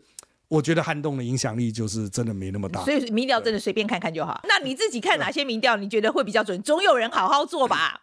[0.47, 2.81] 我觉得撼动的影响力就是真的没那么大。
[2.85, 4.41] 所以民调真的随便看看就好。
[4.47, 6.61] 那你自己看哪些民调你觉得会比较准？
[6.61, 7.99] 总有人好好做吧。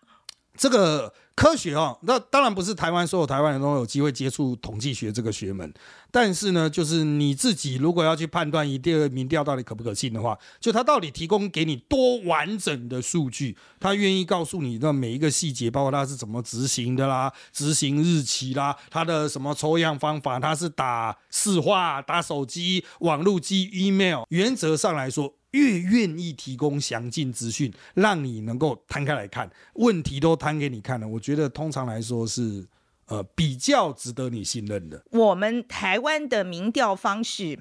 [0.57, 5.73] 这个科学哦，那当然不是台湾所有台湾人都有机会接触统计学这个学门，
[6.11, 25.33] 但是呢，就是你自己如果要去判断一个民调到底可不可信的话，就他到底提供给你多完整的数据，他愿意告诉你的每一个细节，包括他是怎么执行的啦，执行日期啦，他的什么抽样方法，他是打市话、打手机、网络机 email，原则上来说。
[25.53, 32.67] 越愿意提供详尽资讯，让你能够摊开来看，问题都摊给你看了，我觉得通常来说是
[33.07, 35.03] 呃比较值得你信任的。
[35.11, 37.59] 我们台湾的民调方式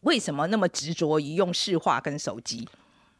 [0.00, 2.68] 为什么那么执着于用市话跟手机？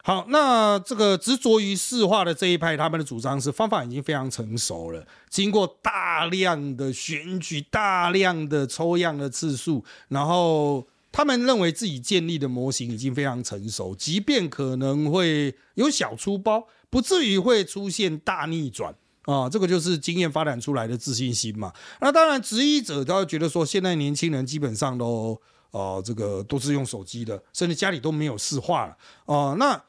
[0.02, 10.84] 好，那这个执着于市话的这一派，他们的主张是方法已经非常成熟了，经过大量的选举、大量的抽样的次数，然后。
[11.12, 19.48] 他们认为自己建立的模型已经非常成熟，即便可能会有小粗包，不至于会出现大逆转啊！
[19.48, 21.72] 这个就是经验发展出来的自信心嘛。
[22.00, 25.40] 那当然，质疑者他会觉得说，现在年轻人基本上都
[25.72, 29.56] 哦，这个都是用手机的，甚至家里都没有市话了哦。
[29.58, 29.82] 那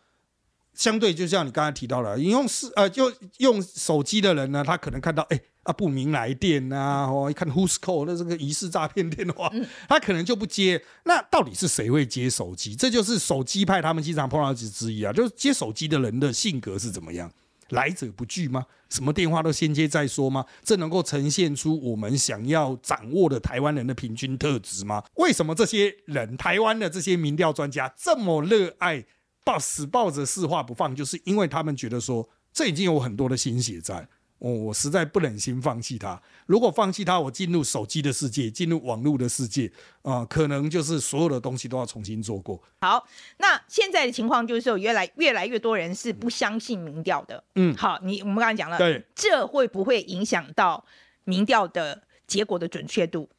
[0.74, 5.40] 相对，就像你刚才提到了，你用市呃，就用手机的人呢，他可能看到哎。
[5.64, 9.52] 啊，不明来电呐、啊，哦，一看 Who's call 那这个疑似诈骗电话，
[9.88, 10.84] 他可能就不接。
[11.04, 12.76] 那到底是谁会接手机？
[12.76, 17.32] 这就是手机派他们经常碰到的之一啊，就是接手机的人的性格是怎么样？
[17.70, 18.66] 来者不拒吗？
[18.90, 20.46] 什么电话都先接再说吗？
[20.64, 25.04] 这能够呈现出我们想要掌握的台湾人的平均特质吗？
[25.16, 29.06] 为什么这些人，台湾的这些民调专家这么热爱
[29.46, 30.94] 抱死抱着市话不放？
[30.96, 34.06] 就是因为他们觉得说，这已经有很多的心血在。
[34.42, 36.20] 哦，我实在不忍心放弃它。
[36.48, 42.60] 如果放弃它，我进入手机的世界，进入网络的世界，啊、呃，可能就是所有的东西都要重新做过。
[42.82, 47.44] 好，那现在的情况就是说，越来越来越多人是不相信民调的。
[47.54, 50.84] 嗯，好，你我们刚才讲了，对，这会不会影响到
[51.24, 53.30] 民调的结果的准确度？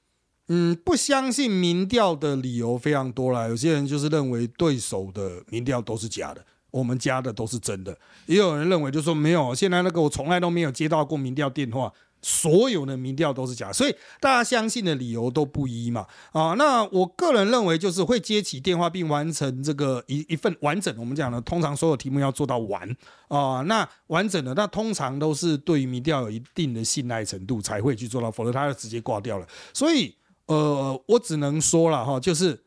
[0.47, 3.49] 嗯，不相信民调的理由非常多啦。
[3.49, 6.47] 有些人就是认为对手的民调都是假的。
[6.73, 7.97] 我们家的都是真的。
[8.27, 11.93] 也有人认为就说没有，现在那个我从来都没有接到过民调电话。
[12.25, 16.55] 所有的民调都是假，所以大家相信的理由都不一嘛啊。
[16.57, 20.95] 那我个人认为，就是会接起电话并完成这个一一份完整。
[20.97, 22.89] 我们讲的，通常所有题目要做到完
[23.27, 23.63] 啊。
[23.63, 29.49] 那完整的，那通常都是对于民调有一定的信赖程度才会去做到，否则他就直接挂掉了。
[29.75, 30.15] 所以
[30.47, 32.63] 呃，我只能说了哈，就是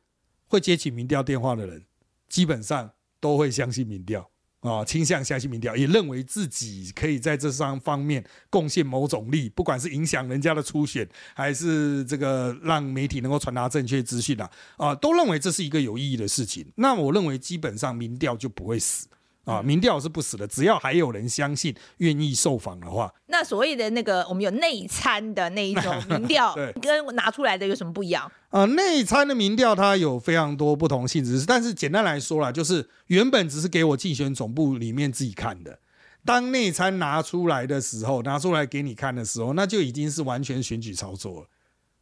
[0.47, 1.81] 会接起民调电话的人，
[2.27, 2.91] 基本上
[3.25, 4.29] 都会相信民调。
[4.61, 16.65] 啊，倾向相信民调，也认为自己可以在这三方面贡献某种力，不管是影响人家的初选，还是这个让媒体能够传达正确资讯啊，啊，都认为这是一个有意义的事情。
[16.75, 19.07] 那我认为基本上民调就不会死。
[19.45, 23.13] 啊，民调是不死的，只要还有人相信、愿意受访的话。
[23.27, 28.25] 那所谓的那个，我们有内参的那一种民调， 跟拿出来的有什么不一样？
[28.49, 35.79] 啊、呃，内参的民调它有非常多不同性质，但是简单来说啦，就是原本只是给我竞选总部里面自己看的，
[36.25, 41.47] 当内参拿出来的时候，拿出来给你看的时候，那就已经是完全选举操作了。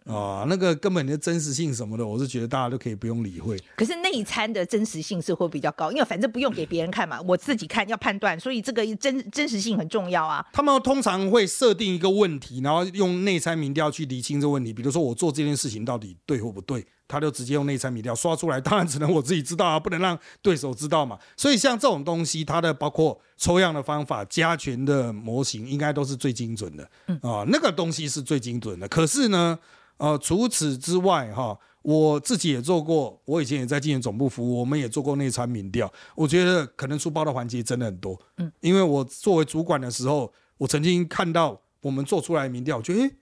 [0.05, 3.57] 啊，那个根本的真实性什么的，我是觉得大家都可以不用理会。
[3.77, 10.45] 可是内参的真实性是会比较高，因为反正不用给别人看嘛，我自己看要判断，所以这个真真实性很重要啊。
[10.51, 14.73] 他们通常会设定一个问题，然后用内参民调去厘清这个问题。
[14.73, 18.59] 比如说我做这件事情到底对或不对，他就直接用内参民调刷出来。
[18.59, 21.17] 当然只能我自己知道啊，不能让 对手知道嘛。
[21.37, 26.83] 所以像这种东西，它的包括抽样的方法、加权的模型，应该都是最精准的。
[27.21, 28.85] 啊，那个东西是最精准的。
[28.89, 29.57] 可是呢？
[30.03, 35.89] 呃，除此之外，哈，我自己也做过，我以前也在竞选总部服务，我们也做过内参民调。
[36.13, 43.15] 我觉得可能出包的环节真的很多，嗯，因为我作为主管的时候，我曾经看到我们做出来的民调，我觉得，诶，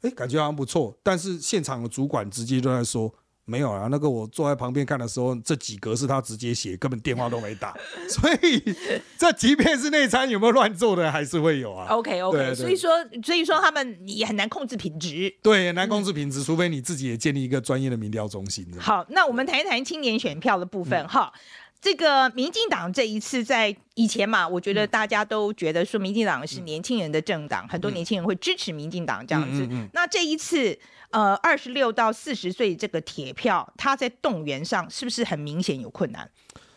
[0.00, 3.12] 诶，感觉好像不错，但是现场的主管直接都在说。
[3.44, 7.76] 没有啊，那个我坐在旁边看的时候，这几格是他直接写，根本电话都没打，
[8.08, 8.62] 所以
[9.18, 11.86] 这即便是内参有没有乱做的，还是会有啊。
[11.88, 12.90] OK OK，所以说
[13.22, 18.66] 所以说他们也很难控制品质，对，很难控制品质，嗯、除非你自己也建立一个专业的民调中心。
[18.78, 21.32] 好，那我们谈一谈青年选票的部分哈。
[21.34, 21.38] 嗯
[21.82, 29.62] 这个民进党这一次在以前嘛，我觉得大家都觉得说民进党是年轻人的政党，嗯、很多年轻人会支持民进党这样子。
[29.62, 30.78] 嗯嗯嗯、那这一次，
[31.10, 36.30] 呃，二十六到四十岁这个铁票，他在动员上是不是很明显有困难？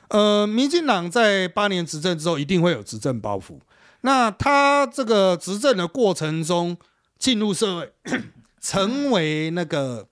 [0.07, 3.59] 呃，民进党在八年执政之后，一定会有执政包袱。
[4.01, 6.75] 那他这个执政的过程中，
[7.19, 7.93] 进入社会，
[8.59, 10.07] 成为那个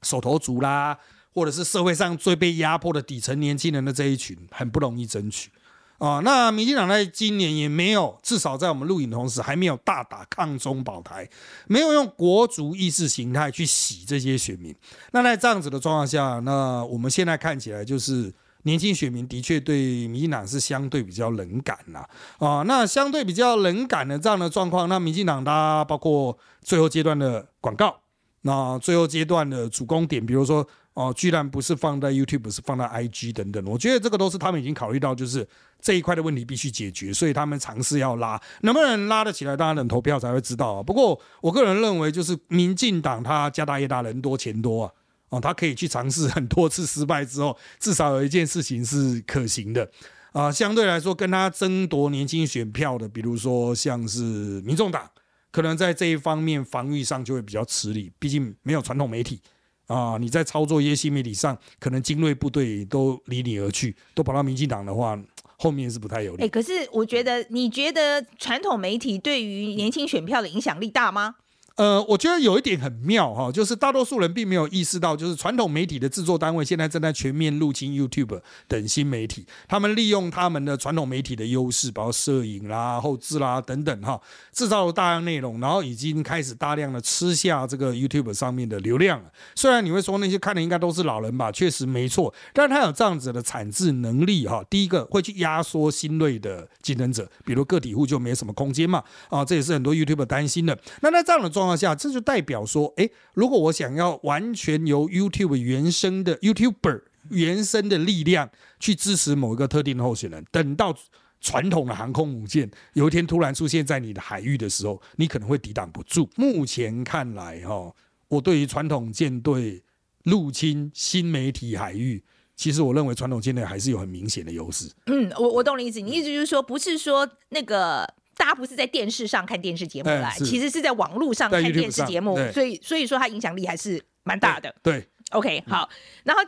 [0.00, 0.98] 手头族啦。
[1.34, 5.50] 或者是社会上最被压迫的底层年轻人的这一群，很不容易争取
[5.96, 6.20] 啊。
[6.22, 11.26] 那民进党在今年也没有，至少在我们录影同时，还没有大打抗中保台，
[11.68, 14.74] 没有用国族意识形态去洗这些选民。
[15.12, 18.30] 那在这样子的状况下，那我们现在看起来就是
[18.64, 22.06] 年轻选民的确对民进党是相对比较冷感呐
[22.38, 22.62] 啊。
[22.66, 28.00] 那相对比较冷感的这样的状况，那民进党它包括最后阶段的广告，
[28.42, 30.68] 那最后阶段的主攻点，比如说。
[30.94, 33.64] 哦，居然不是放在 YouTube，是放在 IG 等等。
[33.64, 35.46] 我觉得这个都是他们已经考虑到，就是
[35.80, 40.82] 这一块的问题必须解决，所以他们尝试要拉，能不能拉得起来，当然等投票才会知道啊。
[40.82, 44.92] 不过我个人认为，就是民进党他家大业大，人多钱多啊，
[45.30, 49.90] 哦，他可以去尝试很多次失败之后，至少有一件事情是可行的
[50.32, 50.52] 啊。
[50.52, 54.20] 相对来说，跟他争夺年轻选票的，比如说像是
[54.60, 55.08] 民众党，
[55.50, 59.40] 可能在这一方面防御上就会比较吃力，毕竟没有传统媒体。
[59.86, 65.18] 啊，你在操作一些新媒体上，可能精锐部队都离你而去，都跑到民进党的话，
[65.58, 66.44] 后面是不太有利。
[66.44, 71.34] 哎、可是我觉得，你觉得传统媒体对于年轻选票的影响力大吗？
[71.76, 84.20] 呃，我觉得有一点很妙哈，就是大多数人并没有意识到，就是传统媒体的制作单位现在正在全面入侵 YouTube 等新媒体，他们利用他们的传统媒体的优势，包括摄影啦、后制啦等等哈，
[84.52, 89.30] 制造了大量内容，然后已经开始大量的吃下这个 YouTube 上面的流量了。
[89.54, 94.62] 虽然你会说那些看的应该都是老人吧，确实没错，但是他有这样子的产制能力哈。
[94.68, 100.78] 第一个会去压缩新锐的竞争者，比如个体户就没什么空间嘛啊，这也是很多 YouTube 担心的。
[101.00, 110.96] 那在这样的状况下，这就代表说，哎，如果我想要完全由 YouTube 原生的 YouTuber 原生的力量去支持某一个特定的候选人，等到
[111.40, 116.28] 传统的航空母舰有一天突然出现在你的海域的时候，你可能会抵挡不住。
[116.36, 117.94] 目前看来，哈，
[118.28, 119.82] 我对于传统舰队
[120.24, 122.22] 入侵新媒体海域，
[122.56, 124.90] 其实我认为传统舰队还是有很明显的优势。
[125.06, 128.14] 嗯，我我懂你意思，你意思就是说，不是说那个。
[128.42, 134.74] 大家不是在电视上看电视节目啦，欸、其实是在网络上看电视节目，所以所以说它影响力还是蛮大的。
[134.82, 135.88] 对，对，OK，好。
[136.24, 136.42] 然后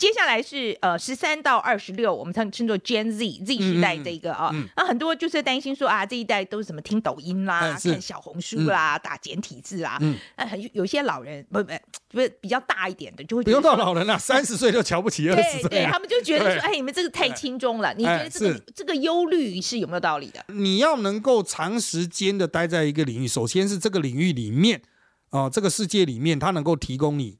[0.00, 11.72] 接下来是呃十三到二十六，我们称称作 Gen Z Z 时代这个啊，那、很多就是担心说啊，这一代都是什么听抖音啦、嗯、看小红书啦、嗯、打简体字啦，嗯，很有些老人不不
[12.12, 17.92] 不是比较大一点的就会不用到老人了，三十岁就瞧不起二十岁，对，他们就觉得说，哎，你们这个太轻中了。
[17.92, 20.42] 你觉得这个这个忧虑是有没有道理的？
[20.48, 24.80] 你要能够长时间的待在一个领域，首先是这个领域里面
[25.28, 27.38] 啊、呃，这个世界里面，它能够提供你。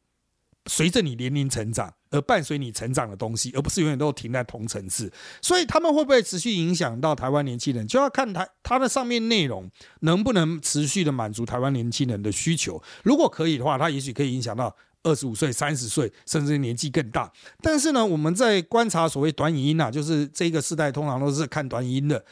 [0.66, 5.12] 随着你年龄成长而伴随你成长的东西，而不是永远都停在同层次。
[5.40, 9.70] 所以他们会不会持续影响到台湾年轻人，就要看他他的上面内容
[10.00, 12.82] 能不能持续的满足台湾年轻人的需求。
[13.04, 17.32] 如果可以的话，他也许可以影响到二十五岁、三十岁，甚至年纪更大。
[17.62, 22.24] 但是呢，我们在观察所谓短影音啊，就是这个时代通常都是看短影音的。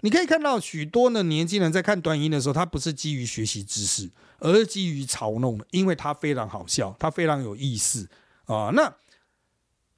[0.00, 4.10] 你可以看到许多的年轻人在看短影音的时候，他不是基于学习知识。
[4.44, 8.08] 而是基于嘲弄，因为它非常好笑，它非常有意思
[8.46, 8.72] 啊。
[8.74, 8.92] 那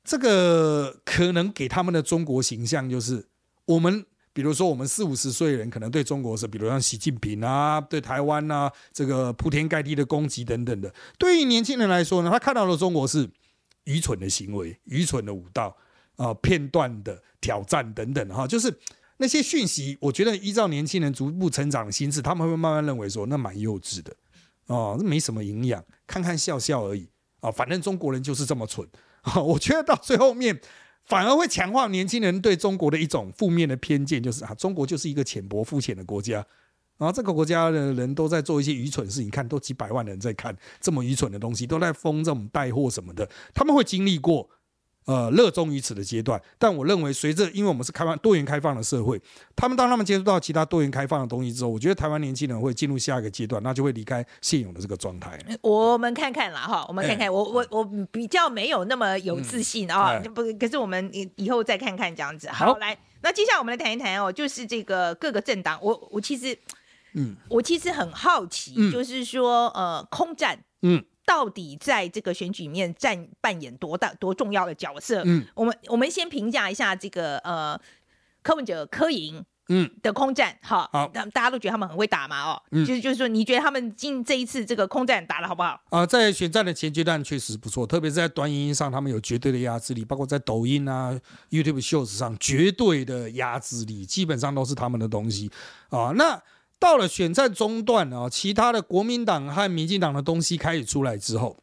[0.04, 3.26] 这个可能给他们的中国形象就是，
[3.64, 10.94] 我们比如说我们四五十岁的人，可能对中国是，比如像习近平啊，对台湾啊，这个铺天盖地的攻击等等的。
[11.18, 13.28] 对于年轻人来说呢，他看到的中国是
[13.84, 15.76] 愚蠢的行为、愚蠢的舞蹈
[16.16, 18.78] 啊、片段的挑战等等哈，就是。
[19.16, 24.12] 那些讯息，我觉得依照年轻人逐步成长的心智，他们会慢慢认为说那蛮幼稚的，
[24.66, 28.84] 哦，那没什么营养，看看笑笑而已啊，反正中国人就是这么蠢
[29.44, 30.60] 我觉得到最后面
[31.04, 36.44] 反而会强化年轻人对中国的一种负面的偏见，就是啊，中国就是一个浅薄肤浅的国家，
[36.98, 44.48] 然后这个国家的人都在做一些愚蠢事情，看都几百万人在看这么愚蠢的东西，都在疯这种带货什么的，他们会经历过。
[45.06, 49.20] 呃，热衷于此的阶段，但我认为，随着因为我们是开放多元开放的社会，
[49.54, 55.38] 他们当他们接触到其他多元开放的东西之后，我觉得台湾年轻人会进入下一个阶段，那就会离开现有的这个状态。
[55.60, 62.48] 我们看看啦，哈，我们看看，欸、我我我比较没有那么有自信啊，不、嗯，可是我们以后再看看这样子。
[62.48, 66.58] 好，好来，那接下来我们来谈一谈哦，就是这个各个政党，我我其实，
[67.12, 71.04] 嗯，我其实很好奇，嗯、就是说，呃，空战，嗯。
[71.26, 75.22] 到底在这个选举里面占扮演多大多重要的角色？
[75.24, 77.80] 嗯，我们我们先评价一下这个呃
[78.42, 85.70] 柯文哲柯营嗯的空战哈，好，大家都觉得他们很会打嘛哦，嗯，就是就是说你觉得他们进这一次这个空战打得好不好？
[85.88, 95.50] 啊、呃，在选战的前阶段确实不错，特别是在短影音上，他们有绝对的压制力，包括在抖音啊、YouTube Shorts 上绝对的压制力，基本上都是他们的东西
[95.88, 96.12] 啊、呃。
[96.12, 96.42] 那
[96.84, 101.56] 到了选战中段啊，其他的国民党和民进党的东西开始出来之后，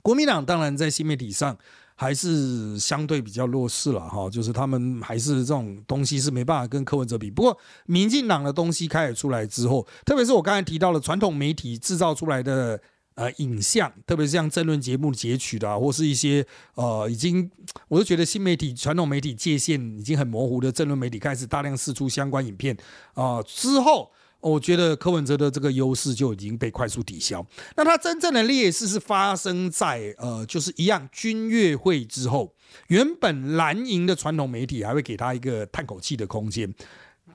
[0.00, 1.58] 国民党当然在新媒体上
[1.96, 7.28] 还是相对比较弱势了哈，就是他们还是这种东西是没办法跟柯文哲比。
[7.28, 12.80] 不过民进党的东西开始出来之后，特别是我刚才提到了传统媒体制造出来的
[13.16, 17.50] 呃影像，特别是像政论节目截取的，或是一些呃已经，
[17.88, 22.76] 我就觉得新媒体传统媒体界限已经很模糊的政论媒体开始大量释出相关影片
[23.14, 24.12] 啊、之后。
[24.44, 27.44] 我觉得柯文哲的这个优势就已经被快速抵消。
[27.76, 32.54] 那他真正的劣势是发生在呃，就是一样军乐会之后，
[32.88, 36.72] 原本蓝营的传统媒体还会给他一个叹口气的空间，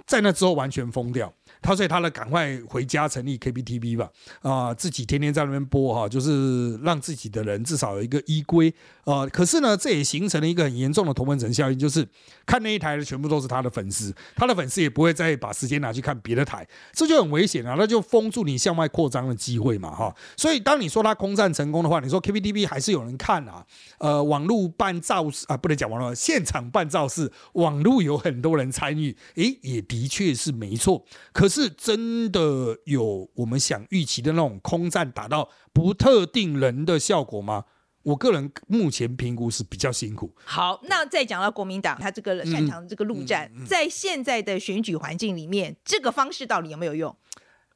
[0.06, 1.34] 在那之后完全封掉。
[1.62, 4.10] 他所以他呢赶快回家成立 KPTV 吧，
[4.41, 9.26] 啊、自己天天在那边播哈，就是让自己的人至少有一个依归啊。
[9.28, 12.08] 可是呢，这也形成了一个很严重的同温层效应，就是
[12.45, 20.15] 看那一台的全部都是他的粉丝，他的粉丝也不会再把时间拿去看别的台，这就很危险啊，那就封住你向外扩张的机会嘛哈。
[20.38, 23.65] 所以当你说他空战成功的话，你说 KPTV 还是有人看啊，
[23.98, 31.49] 呃，网络办造势啊，不能讲网络，现场办造势，网络有很多人参与，诶，也的确是没错，可。
[31.50, 37.66] 是真的有我们想预期的那种空战打到不特定人的效果吗？
[38.04, 40.34] 我个人目前评估是比较辛苦。
[40.46, 47.16] 好，那再讲到国民党，他这个擅长的这个陆战，嗯嗯嗯、在现在的选举环境里面，这个方式到底有没有用？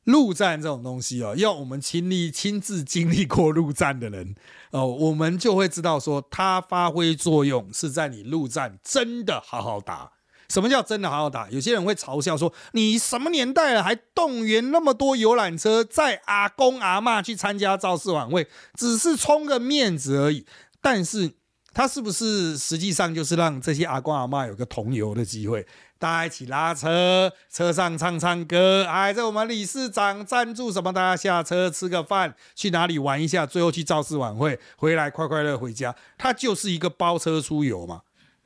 [0.06, 4.36] 陆战这种东西哦，要我们亲历亲自经历过陆战的人
[4.72, 10.12] 哦、呃，我们就会知道说，它发挥作用是在你陆战真的好好打。
[10.54, 11.50] 什么叫真的好好打？
[11.50, 20.46] 有些人会嘲笑说：“你什么年代了，还动员那么多游览车载阿公阿嬷去参加造势晚会，只是充个面子而已。”
[20.80, 21.32] 但是，
[21.74, 25.66] 他是不是实际上就是让这些阿公阿嬷有个同游的机会？
[25.98, 30.94] 大家一起拉车，车上唱唱歌，哎，这我们理事长赞助什么？
[30.94, 35.96] 大家下车吃个饭，去哪里玩一下，最后去造势晚会，回来快快乐回家。
[36.16, 38.02] 他就是一个包车出游嘛。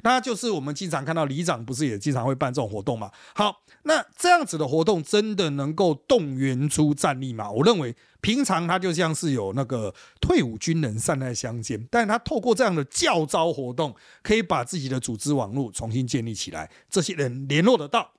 [0.07, 3.11] 那就是我们经常看到里长不是也经常会办这种活动嘛？
[3.35, 7.51] 好，那这样子的活动真的能够动员出战力吗？
[7.51, 13.93] 我认为平常他就像是有那个退伍军人善在乡间，但他透过这样的教招活动，
[14.23, 18.11] 可以把自己的组织网络重新建立起来，这些人联络得到。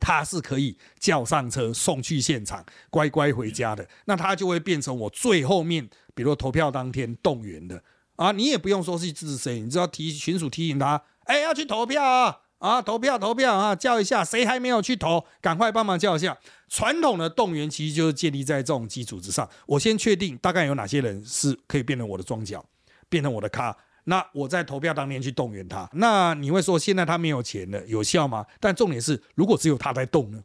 [0.00, 3.86] 他是可以叫上车送去现场，乖乖回家的。
[4.06, 7.84] 那他就会变成我最后面，比如投票当天动员的
[8.20, 8.32] 啊。
[8.32, 16.36] 你也不用说是支持谁，你只要提群主提醒他，哎，要去投票啊啊，投票投票啊，叫一下，谁还没有去投，赶快帮忙叫一下。
[16.68, 19.48] 传统的动员其实就是建立在这种基础之上。
[19.66, 22.64] 我先确定大概有哪些人是可以变成我的庄脚，
[23.08, 23.74] 变成我的咖。
[24.04, 28.44] 那我在投票当天去动员他，那你会说现在他没有钱了，有效吗？
[28.58, 30.42] 但重点是，如果只有他在动呢？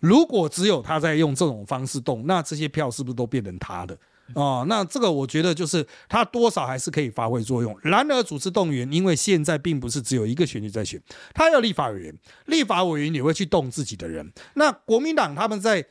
[0.00, 3.96] 如果只有他在用这种方式动，那这些票是不是都变成他的、
[4.34, 4.64] 哦？
[4.68, 7.78] 那这个我觉得就是他多少还是可以发挥作用。
[7.82, 11.00] 然而，组织动员，因为现在并不是只有一个选举在选，
[11.34, 14.32] 他有立法委员，立法委员也会去动自己的人。
[14.54, 15.86] 那国民党他们在。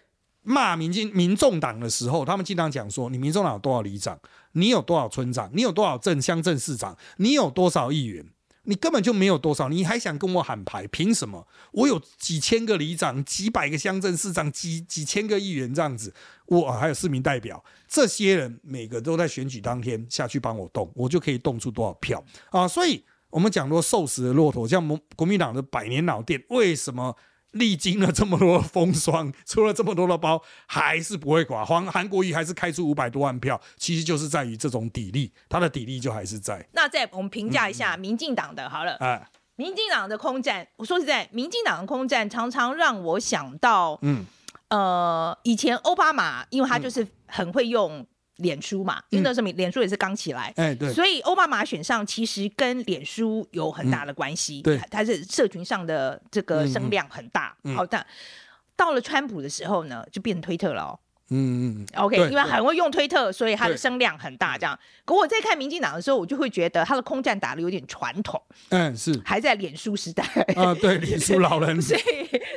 [0.45, 4.19] 骂民进民众党的时候，他们经常讲说：“你民众党有多少里长？
[4.51, 5.49] 你有多少村长？
[5.53, 6.97] 你有多少镇乡镇市长？
[7.15, 8.25] 你有多少议员？
[8.65, 10.85] 你根本就没有多少，你还想跟我喊牌？
[10.87, 11.47] 凭什么？
[11.71, 16.13] 我有几千个里长，几百个乡镇市长，几几千个议员这样子，
[16.45, 22.67] 我还有市民代表，这些人每个都在选举当天下去帮我动，我就可以动出多少票啊！
[22.67, 24.85] 所以，我们讲说瘦死的骆驼，像
[25.15, 27.15] 国民党的百年老店，为什么？
[27.53, 31.63] 历经了这么多的风霜，出了这么多的包，还是不会垮。
[31.63, 36.67] 黄韩国瑜还是开出五百多万票，其实就是在于这种底力，他的底力就还是在。
[36.71, 44.25] 那再我们评价一下民进党的，好了，哎、嗯，民进党的空战，我说实在，民进党的空战常常让我想到，嗯，
[44.75, 48.05] 呃，以前奥巴马，因为他就是很会用。
[48.37, 58.03] 脸书嘛，因为那时候脸书也是刚起来，哎，对，所以奥巴马选上其实跟脸书有很大的关系，对，他是社群上的这个声量很大，好，但
[58.75, 60.99] 到了川普的时候呢，就变成推特了哦。
[61.33, 64.55] 嗯嗯，OK，因为很会用推特，所以他的声量很大。
[64.57, 68.39] 这样，可我在看民进党的时候，我就会觉得他的空战打的有点传统。
[68.69, 70.23] 嗯，是还在脸书时代
[70.55, 71.81] 啊，对， 脸书老人。
[71.81, 72.01] 所以，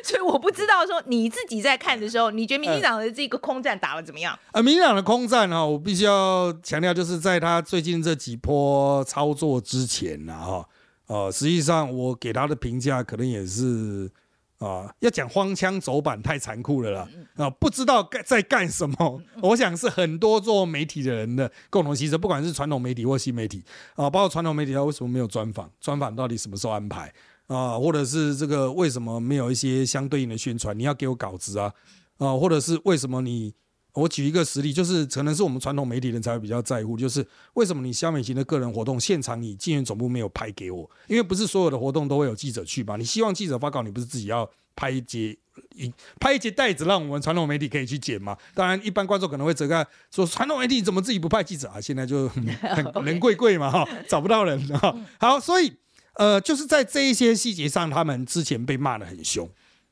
[0.05, 4.39] 所以我不知道说你自己在看的时候，你觉得民进党的这个空战打得怎么样？
[4.53, 10.69] 呃，民进党的空战呢，我必须要强调，就是在他最近这几波操作之前呢，哈，
[11.07, 14.11] 呃，实际上我给他的评价可能也是。
[14.59, 17.09] 啊，要讲荒腔走板太残酷了啦！
[17.37, 19.23] 啊，不知道干在干什么。
[19.43, 23.63] 我想是很多做媒体的人的共同心声，不管是传统媒体或新媒体
[23.95, 25.71] 啊，包括传统媒体，他为什么没有专访？
[25.81, 27.13] 专访到底什么时候安排
[27.49, 27.79] 啊？
[27.79, 30.79] 或者是这个为什么没有一些相对应的宣传？
[30.79, 31.73] 你要给我稿子啊？
[32.19, 33.55] 啊，或者是为什么你？
[33.97, 40.89] 我举一个实例，就是可能是我们传统媒体人才会比较在乎，就是为什么你萧美琴的个人活动现场，你竞选总部没有拍给我？
[41.09, 42.97] 因为不是所有的活动都会有记者去嘛？
[42.97, 45.35] 你希望记者发稿，你不是自己要拍一节
[45.75, 45.91] 一
[46.21, 48.37] 拍一节袋子，让我们传统媒体可以去剪吗？
[48.55, 51.81] 当然，一般观众可能会责怪说，传统媒体怎么自己不派记者啊？
[51.81, 52.45] 现在就很
[53.03, 54.95] 人贵贵嘛，哈，找不到人哈。
[55.19, 55.73] 好，所以
[56.17, 59.49] 呃，就是在这一些细节上，他们之前被骂得很凶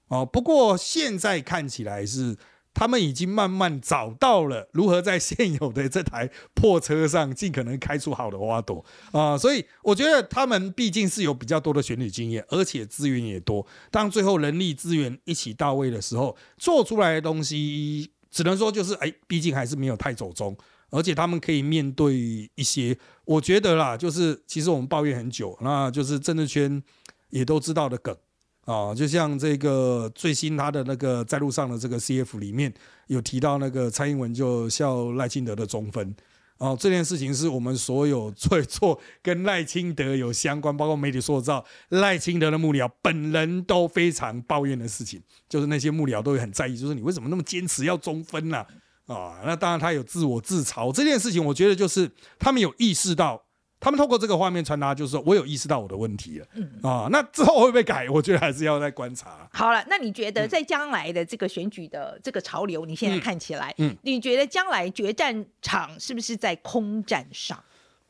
[0.08, 0.26] 哦。
[0.26, 2.36] 不过现在看起来是。
[2.74, 13.64] 他们已经慢慢找到了如何在现有的这台破车上尽可能开出好的花朵啊，所以我觉得他们毕竟是有比较多的选举经验，而且资源也多。
[13.90, 20.56] 当最后人力资源一起到位的时候，做出来的东西只能说就是哎，毕竟还是没有太走中，
[20.90, 26.82] 而且他们可以面对一些，我觉得啦，就是其实我们抱怨很久，那就是政治圈
[27.30, 28.16] 也都知道的梗。
[28.64, 32.72] 啊，就像这个最新他的那个在路上的这个 CF 里面
[33.08, 36.16] 有提到那个蔡英文就笑赖清德的中分，
[36.56, 48.64] 哦，这件事情是我们所有做做跟赖清德有相关，包括媒体塑造赖清德的幕僚本人都非常抱怨的事情，就是那些幕僚都会很在意，就是你为什么那么坚持要中分呢？
[49.06, 53.43] 啊，那当然他有自我自嘲这件事情，我觉得就是他们有意识到。
[53.84, 58.08] 他们透过这个画面传达，就是说我有意识到我的问题了，嗯啊，那之后会不会改？
[58.08, 59.46] 我觉得还是要再观察。
[59.52, 67.62] 好了，那你觉得在将来的这个选举的这个潮流，你现在看起来，嗯，你觉得将来决战场是不是在空战上？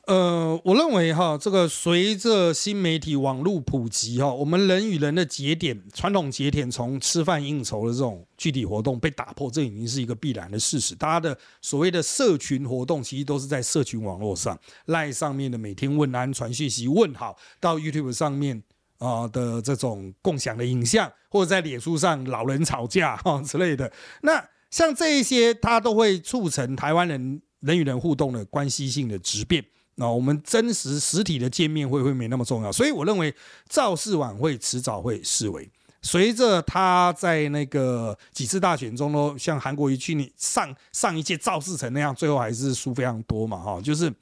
[0.06, 10.94] 呃，我认为哈，这个随着新媒体网络普及哈，我们人与人的节点，传统节点从吃饭应酬的这种具体活动被打破，这已经是一个必然的事实。
[10.94, 18.62] 大家的所谓的社群活动，其实都是在社群网络上赖上面的每天问安、传讯息、问好，到 YouTube 上面
[18.98, 23.90] 啊的这种共享的影像，或者在脸书上老人吵架哈之类的。
[24.20, 29.64] 那像这一些，它都会促成台湾人人与人互动的关系性的质变。
[29.96, 33.34] 那我们真实实体的见面会会没那么重要，所以我认为
[33.68, 35.70] 造势晚会迟早会视为。
[36.02, 44.12] 随着他在那个几次大选中都像韩国瑜去年上上一届造势成那样，最后还是输非常多嘛，哈，就是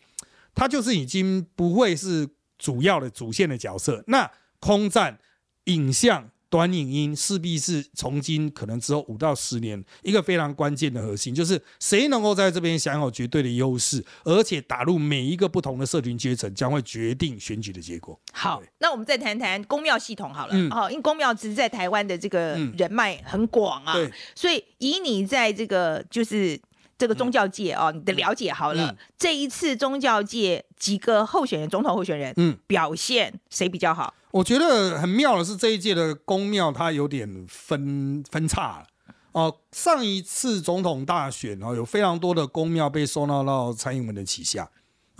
[0.54, 4.04] 他就是已经不会是主要的主线的角色。
[4.06, 5.18] 那空战
[5.64, 6.30] 影像。
[6.52, 18.20] 短影音势必是从今可能之后五到十年一个非常关键的核心，就是谁能够在这边享有绝对的优势，而且打入每一个不同的社群阶层，将会决定选举的结果。
[18.34, 20.52] 好，那我们再谈谈公庙系统好了。
[20.52, 26.60] 嗯，好，因为公庙其实在台湾的这个人脉很广啊，对，所以以你在这个就是
[26.98, 34.12] 这个宗教界哦，你的了解好了，这一次宗教界几个候选人，总统候选人，嗯，表现谁比较好？
[34.32, 38.86] 我觉得很妙的是，这一届的公庙它有点分分叉了。
[39.32, 44.70] 哦、上一次总统大选哦，有非常多的公庙被收纳到蔡英文的旗下。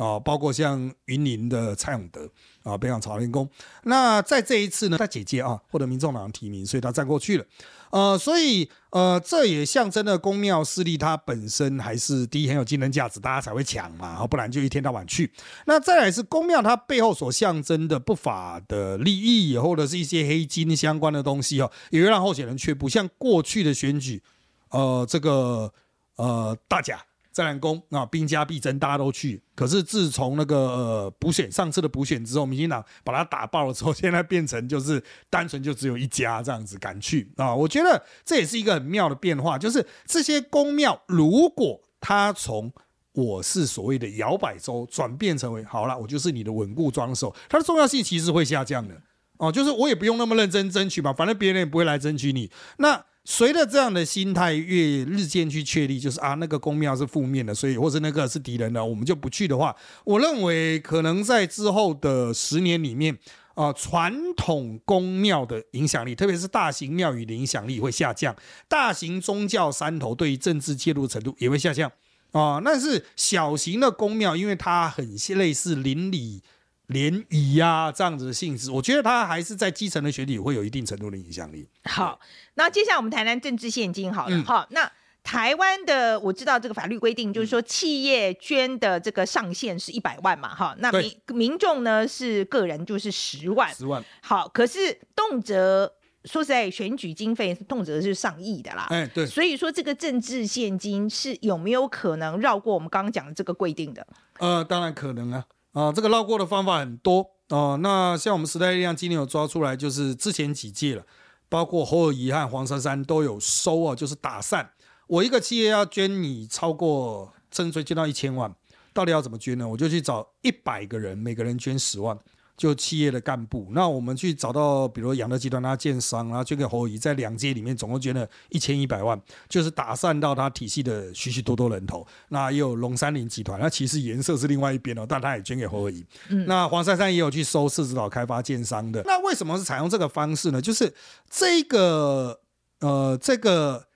[0.03, 2.29] 啊、包括像云林的蔡永德
[2.65, 3.49] 啊，北港朝天宫。
[3.85, 7.45] 那在这一次呢，他姐姐啊获得民众党提名，所以他站过去了。
[7.91, 15.31] 呃，所以呃，这也象征了公庙势力它本身还是第一很有竞争价值，大家才会抢嘛，不然就一天到晚去。
[15.67, 22.89] 那再来是公庙它背后所象征的不法的利益，或者是一些黑金相关的东西哦，也会让候选人却步。
[22.89, 24.23] 像过去的选举，
[24.71, 25.73] 呃，这个
[26.17, 27.05] 呃大甲。
[27.33, 29.43] 在南宫啊，兵家必争，大家都去。
[29.55, 37.55] 可是自从那个呃补选，上次的补选之后，民进党把它打爆了之后，现在变成就是单纯就只有一家这样子敢去啊。
[37.55, 42.71] 我觉得这也是一个很妙的变化，就是这些宫庙如果它从
[43.13, 48.95] 我是所谓的摇摆州转变成为好了，我就是你的稳固庄手，它的重要性其实会下降的
[49.39, 49.51] 哦。
[49.51, 53.05] 就是我也不用那么认真争取嘛，反正别人也不会来争取你那。
[53.25, 63.17] 随着这样的心态越日渐去确立，就是啊，那个宫庙是负面的，所以或者那个是敌人的，我们就不去的话，我认为可能在之后的十年里面
[63.55, 68.35] 啊，传统宫庙的影响力，特别是大型庙宇的影响力会下降，
[68.69, 71.91] 大型宗教山头对于政治介入程度也会下降
[72.33, 72.61] 啊。
[72.65, 76.43] 但是小型的宫庙，因为它很类似邻里。
[76.89, 81.67] 联谊呀，这样子的性质，我觉得他还是在基层的选举会有一定程度的影响力。
[81.85, 82.21] 好，
[82.55, 84.37] 那接下来我们谈谈政治献金好了。
[84.37, 84.91] 嗯、好，那
[85.23, 90.55] 台湾的我知道这个法律规定，就是说企业捐的这个上限是一百万嘛。
[90.55, 93.73] 哈，那民民众呢是个人就是十万。
[93.73, 94.05] 十万。
[94.21, 95.89] 好，可是动辄
[96.25, 98.89] 说实在，选举经费动辄是上亿的啦。
[98.91, 99.25] 哎，对。
[99.25, 104.07] 所以说这个政治献金是有没有可能绕过我们刚刚讲的这个规定的？
[104.41, 105.45] 呃，当然可能啊。
[105.73, 107.77] 啊，这个绕过的方法很多啊。
[107.77, 111.05] 那像我们时代力量今年有抓出来，就是之前几届了，
[111.49, 114.71] 包括侯尔仪和黄珊珊都有收啊，就是打散。
[115.07, 118.55] 我一个企业要捐你超过，甚至捐到一千万，
[118.93, 119.69] 到底要怎么捐呢？
[119.69, 122.19] 我就去找一百个人，每个人捐十万。
[122.57, 132.07] 就企业的干部，那我们去找到，比如养乐集团他建商，然后捐给侯友宜，在两届里面总共捐了一千一百万，就是打散到他体系的许许多多人头。
[132.29, 136.05] 那也有龙山林集团，那其实颜色是另外一边哦，但他也捐给侯友宜。
[136.29, 139.03] 嗯，那黄珊珊也有去收社子岛开发建商的。
[139.07, 140.61] 那为什么是采用这个方式呢？
[140.61, 140.93] 就是
[141.31, 142.39] 这个
[142.81, 143.87] 呃这个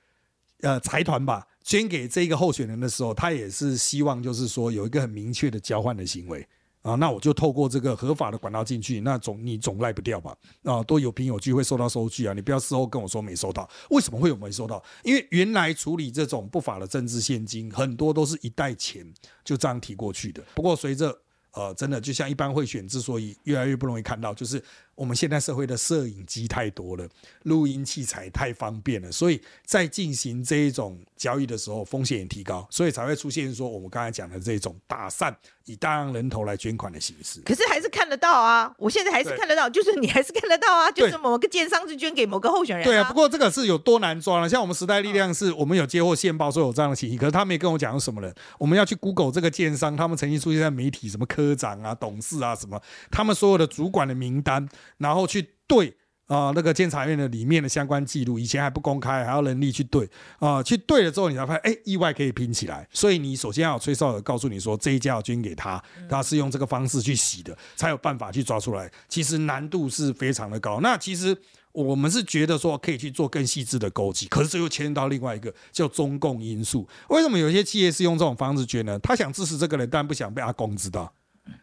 [0.62, 6.48] 呃财团吧，捐给这个候选人的时候，他也是希望就是说有一个很明确的交换的行为。
[6.86, 10.36] 啊，那我就透过这个合法的管道进去，那总你总赖不掉吧？
[10.62, 14.80] 啊，都有凭有据会收到收据啊，你不要事后跟我说没收到，为什么会有没收到？
[15.02, 19.04] 因为原来处理这种不法的政治献金，很多都是一袋钱
[19.44, 20.40] 就这样提过去的。
[20.54, 21.12] 不过随着
[21.50, 24.62] 呃，真的就像一般贿选之所以越来越不容易看到，就是
[24.96, 27.08] 我们现在社会的摄影机太多了，
[27.44, 35.36] 录音器材太方便了，所以在进行这一种交易的时候，风险也提高，所以才会出现说我们刚才讲的这种打散。
[35.66, 38.72] 以大量人头来捐款的形式，可是还是看得到啊！
[38.78, 40.88] 我现在还是看得到，就是你还是看得到啊！
[40.92, 42.88] 就是某个建商是捐给某个候选人，啊。
[42.88, 44.48] 对啊，不过这个是有多难抓呢？
[44.48, 48.32] 像我们时代力量是，我们有接获线报说有这样的情形，可是他没跟我讲是什么人。
[48.60, 52.80] 我们要去 Google 这个建商，他们曾经出现在媒体，什么科长啊、董事啊什么，
[53.10, 55.96] 他们所有的主管的名单，然后去对。
[56.28, 60.04] 啊、呃，那个监察院的里面的相关记录，以前还不公开，还要人力去对
[60.40, 62.84] 啊、呃，去对了之后，你才发现，哎，意外可以拼起来。
[62.92, 68.90] 所以你首先要有吹哨的告诉你说，这一家要捐给他，他是用这个方式去洗的，才有办法去抓出来。
[69.08, 70.80] 其实难度是非常的高。
[70.80, 71.36] 那其实
[71.70, 76.88] 我们是觉得说可以去做更细致的勾稽，可是这又牵到另外一个叫中共因素。
[77.10, 78.98] 为什么有些企业是用这种方式捐呢？
[78.98, 81.14] 他想支持这个人，但不想被阿公知道。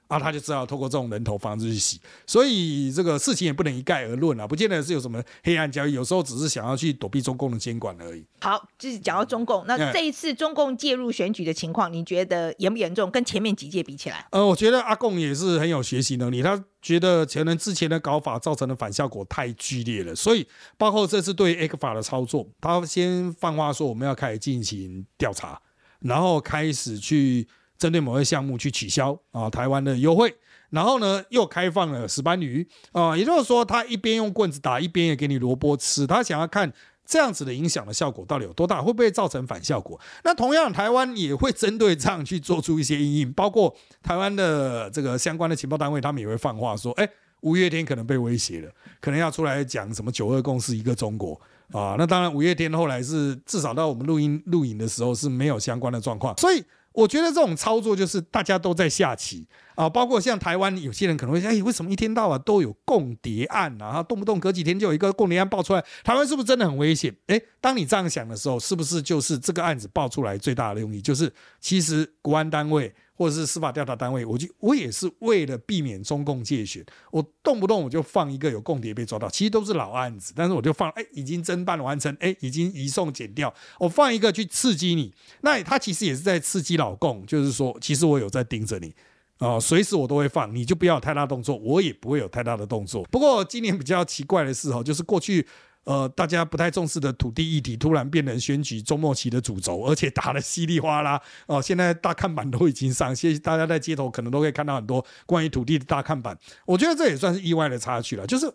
[0.07, 8.23] 啊，他就知道透过这种人头方式去洗，所以这个事情也不能一概而论啊，不见得是有什么黑暗交易，有时候只是想要去躲避中共的监管而已。
[8.41, 13.09] 好，就是讲到中共，那这一次中共介入选举的情况，你觉得严不严重？
[13.09, 14.27] 跟前面几届比起来？
[14.31, 25.59] 呃，我觉得阿贡也是很有学习能力，他觉得前人之前的搞法造成的反效果太剧烈了，所以包括这次对 A 克法的操作，他先放话说我们要开始进行调查，
[26.01, 27.47] 然后开始去。
[27.83, 30.33] 针对某些项目去取消啊台湾的优惠，
[30.69, 36.71] 然后呢又开放了石斑鱼啊，也就是说他一边用棍子打，一边也给你萝卜吃，他想要看
[37.05, 39.99] 这样子的影响的效果到底有多大，会不会造成反效果？
[40.23, 47.05] 那同样台湾也会针对这样去做出一些因应，包括台湾的这个相关的情报单位，他们也会放话说，哎，
[47.41, 48.71] 五月天可能被威胁了，
[49.01, 51.33] 可能要出来讲什么九二共识一个中国
[51.73, 51.95] 啊。
[51.97, 56.63] 那当然五月天后来是至少到我们录音录影的时候是没有相关的状况，所以。
[56.93, 64.01] 我觉得这种操作就是大家都在下棋啊，包括像台湾有些人可能会说，哎，为什么一天到晚都有共谍案啊？
[64.03, 67.13] 动不动隔几天就有一个共谍案爆出来，台湾是不是真的很危险？
[67.27, 72.93] 诶，当你这样想的时候，是不是就是这个案子爆出来最大的用意，就是其实国安单位。
[73.15, 88.93] 或者是司法调查单位，我就我也是为了避免中共介选，我动不动我就放一个有共谍被抓到，其实都是老案子，但是我就放，哎，已经侦办完成，哎，已经移送检调，我放一个去刺激你，那他其实也是在刺激老共，就是说，其实我有在盯着你，
[89.37, 93.03] 啊、随时我都会放，你就不要有太大动作，我也不会有太大的动作。
[93.11, 95.47] 不过今年比较奇怪的是，哈，就是过去。
[95.85, 101.17] 呃，大家不太重视的土地议题，突然变成选举周末期的主轴，而且打得稀里哗啦。
[101.45, 106.37] 哦、呃，现在大看板都已经上线，大家在街头可能都可以看到很多关于土地的大看板。
[106.65, 108.25] 我觉得这也算是意外的插曲了。
[108.25, 108.49] 就是，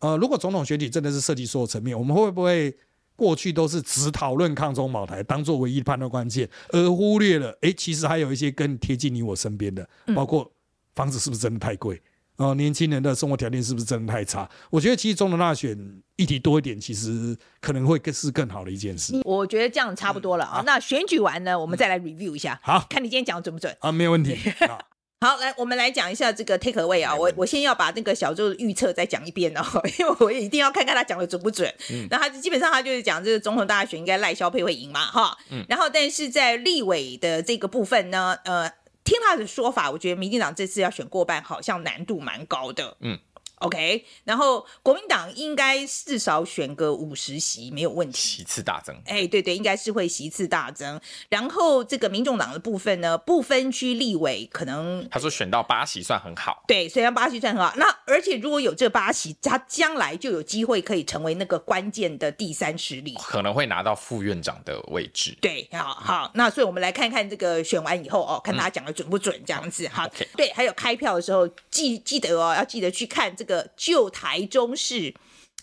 [0.00, 2.76] 呃，如果总统选举真的是涉及所有层面，我们会不会
[3.16, 10.52] 过去都是只讨论抗中保台，当做唯一判断关键，而忽略了，哎，其实还有一些更贴近你我身边的，包括
[10.94, 12.02] 房子是不是真的太贵？
[12.36, 14.48] 哦、呃，年轻人的生活条件是不是真的太差？
[14.70, 15.78] 我觉得其实中统大选
[16.16, 19.20] 议题多一点，其实可能会更是更好的一件事。
[19.24, 20.64] 我觉得这样差不多了啊、嗯。
[20.64, 23.92] 那选举完呢，我们再来 review 一下，好，看你今天讲的准不准啊？
[23.92, 24.36] 没有问题。
[25.24, 27.14] 好，来，我们来讲一下这个 take away 啊。
[27.14, 29.62] 我我先要把那个小周的预测再讲一遍哦，
[29.98, 31.72] 因为我也一定要看看他讲的准不准。
[31.92, 35.38] 嗯，那他基本上他就是讲这个总统大选应该赖萧配会赢嘛，哈。
[35.50, 35.64] 嗯。
[35.68, 38.70] 然后，但是在立委的这个部分呢，呃。
[39.04, 42.96] 听他的说法，我觉得民进党这次要选过半，好像难度蛮高的。
[43.00, 43.18] 嗯。
[43.64, 48.94] OK，然后国民党应该至少选个五十席没有问题，席次大增。
[49.06, 51.00] 哎，对对，应该是会席次大增。
[51.30, 56.62] 然后这个民众党的部分呢，不分区立委可能他说选到八席算很好。
[56.66, 65.36] 对，虽然八席算很好，那而且如果有这八席，他将来就有机会可以成为那个关键的第三势力，可能会拿到副院长的位置。
[65.40, 69.88] 对，好好，那所以我们来看看这个选完以后哦，看他讲的准不准这样子。
[69.88, 70.26] 好，okay.
[70.36, 73.53] 对，还有开票的时候记记得哦，要记得去看这个。
[73.76, 75.12] 就台中市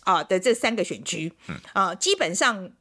[0.03, 1.31] 啊的这三个选区，
[1.73, 2.71] 啊，基本上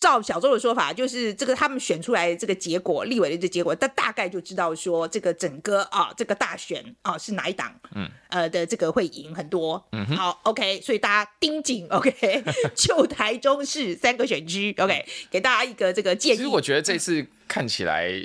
[0.00, 12.44] 照小周的说法，就是这个他们选出来这个结果，立委的这结果，他大概就知道说这个整个啊这个大选啊是哪一党，嗯，呃的这个会赢很多，嗯，好，OK，所以大家盯紧，OK，
[12.76, 16.36] 就台中市三个选区，OK，给大家一个这个建议。
[16.36, 18.24] 其实我觉得这次看起来。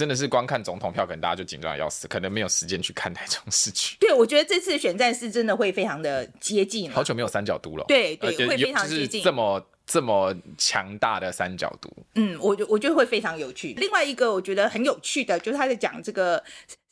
[0.00, 3.96] 真的是光看总统票，可能大家就紧张的要死，可能没有时间去看台中市区。
[4.00, 6.90] 对，我觉得这次选战是真的会非常的接近。
[6.90, 7.84] 好久没有三角都了。
[7.86, 9.22] 对对，会非常接近。
[9.22, 11.90] 这么这么强大的三角都。
[12.14, 13.74] 嗯，我觉我觉得会非常有趣。
[13.76, 16.40] 另外一个我觉得很有趣的，就是他在讲这个。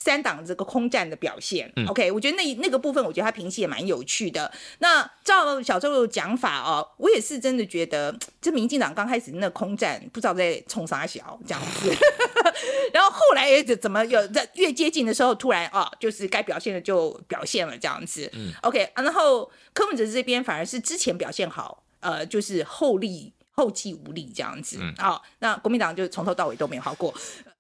[0.01, 4.51] 三党这个空战的表现，嗯，OK，我觉得那那个部分，我觉得他评析也蛮有趣的。
[4.78, 11.92] 那照小周的讲法哦，我也是真的觉得，这民进党刚开始那空战，不知道在冲啥小这样子，
[12.94, 27.12] 然后后来也怎么有在越接近的时候，突然哦，就是该表现的就表现了这样子，嗯，OK，然后柯文哲这边反而是之前表现好，呃，就是后力后继无力这样子，嗯，好，那国民党就从头到尾都没有好过。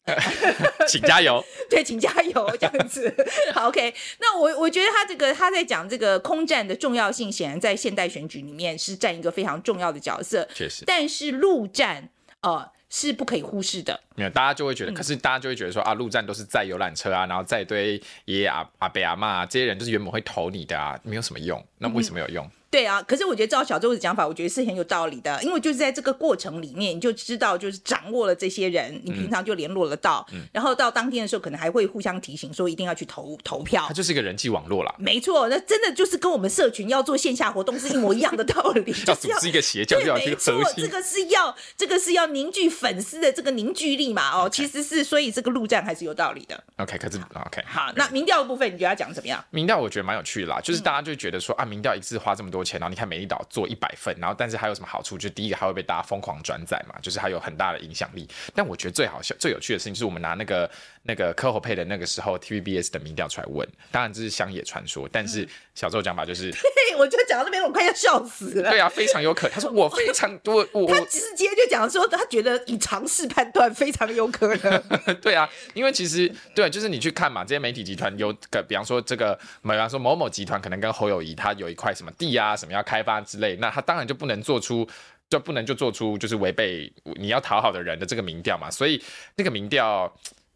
[0.88, 3.14] 请加油，对，请加油，这样子。
[3.52, 3.94] 好，OK。
[4.20, 10.48] 那我我觉得他这个他在讲这个空战的重要性，显然在现代选举里面是占一个非常重要的角色。
[10.54, 12.08] 确实，但是陆战
[12.40, 14.00] 呃是不可以忽视的。
[14.14, 21.62] 没有，大家就会觉得，嗯、可是大家就会觉得说啊，陆战都是载游览车啊，然后载一堆爷爷阿阿伯阿嬷这些人，就是原本会投你的啊，没有什么用。
[21.76, 22.46] 那为什么有用？
[22.46, 33.84] 嗯对啊，可是我觉得照小周的讲法，我觉得是很有道理的，因为就是在这个过程里面，你就知道就是掌握了这些人，你平常就联络得到，嗯、然后到当天的时候，可能还会互相提醒说一定要去投投票。
[33.88, 34.94] 它就是一个人际网络啦。
[34.98, 38.94] 没错，那真的就是跟我们社群要做线下活动是一模一样的道理。
[39.06, 44.30] 要组织一个邪教，要没错，这个是要这个是要凝聚粉丝的这个凝聚力嘛？
[44.32, 46.62] 哦.其实是所以这个陆战还是有道理的。
[46.76, 49.42] OK，可是 OK 好，那民调的部分你觉得要讲怎么样？
[49.50, 55.16] 民调我觉得蛮有趣的啦，就是大家就觉得说、嗯、啊，民调一次花这么多钱，然后你看美丽岛做一百份，然后但是还有什么好处？
[55.18, 58.28] 就第一个还会被大家疯狂转载嘛，就是还有很大的影响力。
[58.54, 60.70] 但我觉得最好笑、最有趣的事情就是我们拿那个
[61.02, 68.70] 那个科侯配的那个时候 TVBS 的民调出来问，当然这是乡野传说，但是小周讲法就是， 对，我就讲到那边我快要笑死了。
[68.70, 69.54] 对啊，非常有可能。
[69.54, 74.82] 他说我非常多，我他直接就讲说他觉得以尝试判断非常有可能。
[75.20, 84.86] 对啊，因为其实对，就是你去看嘛，这些媒体集团有个，比方说这个，比方说某某集团可能跟侯友谊他有一块什么地啊，什么要开发之类，那他当然就不能做出，
[85.30, 89.02] 就不能就做出就是违背你要讨好的人的这个民调嘛，所以
[89.36, 90.12] 那个民调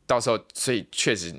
[0.06, 1.34] 到时候，所以确实。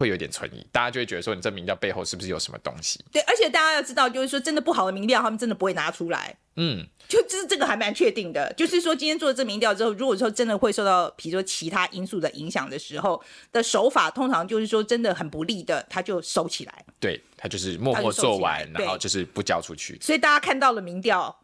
[0.00, 3.04] 会有点存疑，大家就会觉得说，你这民调背后是不是有什么东西？
[3.12, 6.34] 对，而且大家要知道，就是说真的不好的民调，他们真的不会拿出来。
[6.56, 13.22] 嗯，就就是这个还蛮确定的，就是说今天做了这民调之后，如果说真的会受到，比如说其他因素的影响的时候
[13.52, 16.82] 的手法，通常就是说真的很不利的，他就收起来。
[16.98, 19.98] 对，他就是默默做完，然后就是不交出去。
[20.00, 21.34] 所以大家看到了民调，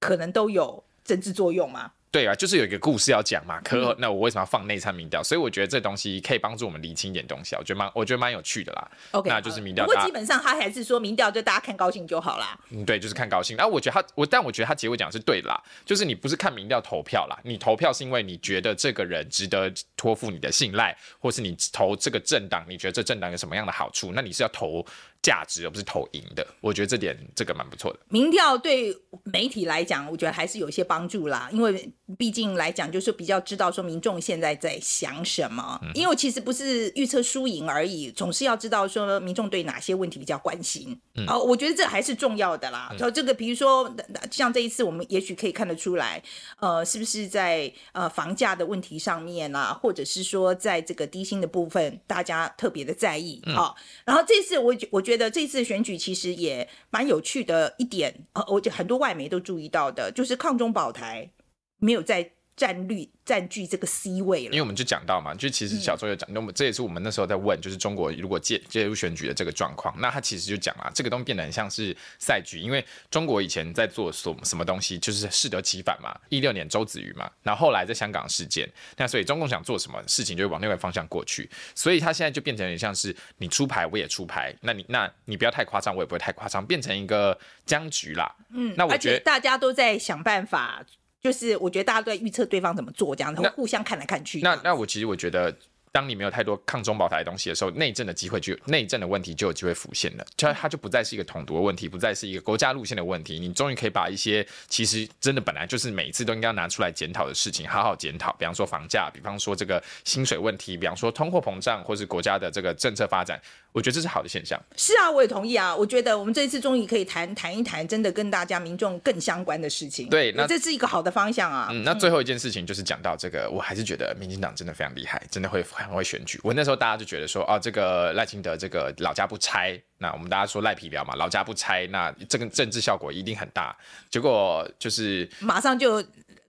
[0.00, 1.92] 可能都有政治作用吗？
[2.10, 3.58] 对啊，就是有一个故事要讲嘛。
[3.62, 5.22] 可那我为什么要放内参民调？
[5.22, 7.56] 所以我觉得这东西可以帮助我们厘清一点东西。
[7.56, 8.90] 我觉得蛮，我觉得蛮有趣的啦。
[9.12, 9.86] OK，那就是民调。
[9.86, 12.58] 不过基本上他还是说民调，就大家看高兴就好啦。
[12.68, 13.56] 嗯，对，就是看高兴。
[13.56, 15.58] 然后我觉得他，我但我觉得他结尾讲的是对的啦。
[15.86, 24.12] 就是你不是看民调投票啦，你投票是因为你觉得这个人值得托付你的信赖，或是你投这个政党，你觉得这政党有什么样的好处？
[24.14, 24.84] 那你是要投。
[25.22, 28.00] 价值而不是投赢的，我觉得这点这个蛮不错的。
[28.08, 28.92] 民调对
[29.22, 35.78] 媒体来讲，我觉得还是有一些帮助啦，因为毕竟来讲就是比较知道说民众现在在想什么。
[35.84, 41.00] 嗯、因为其实不是预测输赢而已，总是要知道说民众对哪些问题比较关心。
[41.14, 42.92] 嗯、哦，我觉得这还是重要的啦。
[42.98, 43.94] 就、嗯、这个，比如说
[44.28, 46.20] 像这一次，我们也许可以看得出来，
[46.58, 53.40] 呃，是不是在呃房价的问题上面啊，或者是说在这个低薪的部分，大家特别的在意。
[53.54, 55.11] 好、然后这次我我觉得。
[55.12, 61.30] 觉得这次选举其实也蛮有趣的一点，呃，我就很多外媒都注意到的，就是抗中保台
[61.76, 88.34] 没有在战略占据这个 C 位了，因为我们就讲到嘛，就其实小周有讲，那么、嗯、这也是我们那时候在问，就是中国如果介介入选举的这个状况，那他其实就讲啊，这个东西变得很像是赛局，因为中国以前在做什什么东西，就是适得其反嘛，一六年周子瑜嘛，然后后来在香港事件，那所以中共想做什么事情就会往另外方向过去，所以他现在就变成很像是你出牌我也出牌，那你那你不要太夸张，我也不会太夸张，变成一个僵局啦。
[88.50, 90.84] 嗯，那我觉得大家都在想办法。
[91.22, 94.40] 就是我觉得大家都在预测对方怎么做，这样然后互相看来看去。
[94.40, 95.56] 那那我其实我觉得。
[95.92, 103.38] 当你没有太多抗中保台的东西的时候，内政的机会就内政的问题就有机会浮现了，就它就不再是一个统独的问题，不再是一个国家路线的问题。
[103.38, 108.32] 你终于可以把一些其实真的本来就是每一次都应该拿出来检讨的事情，好好检讨。
[108.38, 113.38] 比方说房价，比方说这个薪水问题，比方说通货膨胀，或是国家的这个政策发展，
[113.72, 114.58] 我觉得这是好的现象。
[114.76, 115.76] 是啊，我也同意啊。
[115.76, 120.08] 我觉得我们这一次终于可以谈谈一谈真的跟大家民众更相关的事情。
[120.08, 121.68] 对，那这是一个好的方向啊。
[121.70, 126.40] 嗯，那最后一件事情就是讲到这个，嗯、我还是觉得民进党真的非常厉害，真的会很会选举。
[126.42, 133.76] 我那时候大家就觉得说，哦，这个赖清德这个老家不拆，那我们大家说赖皮聊嘛，老家不拆，那这个政治效果一定很大。
[134.10, 136.02] 结果就是马上就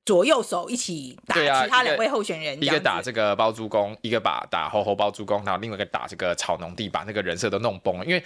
[0.06, 8.24] 左右手一起打其他两位候选人，一个打这个包租公，一个把打猴猴包租公，然后另外一个打这个草农地，把那个人设都弄崩了，因为。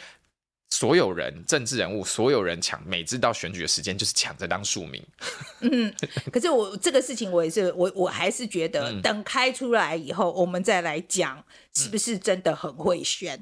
[0.70, 5.02] 所有人，政治人物，所有人抢，每次到选举的时间就是抢着当庶民。
[5.62, 5.94] 嗯，
[6.32, 11.42] 可是我这个事情，我也是，我我还是觉得，等开出来以后，我们再来讲，
[11.74, 13.38] 是不是真的很会选？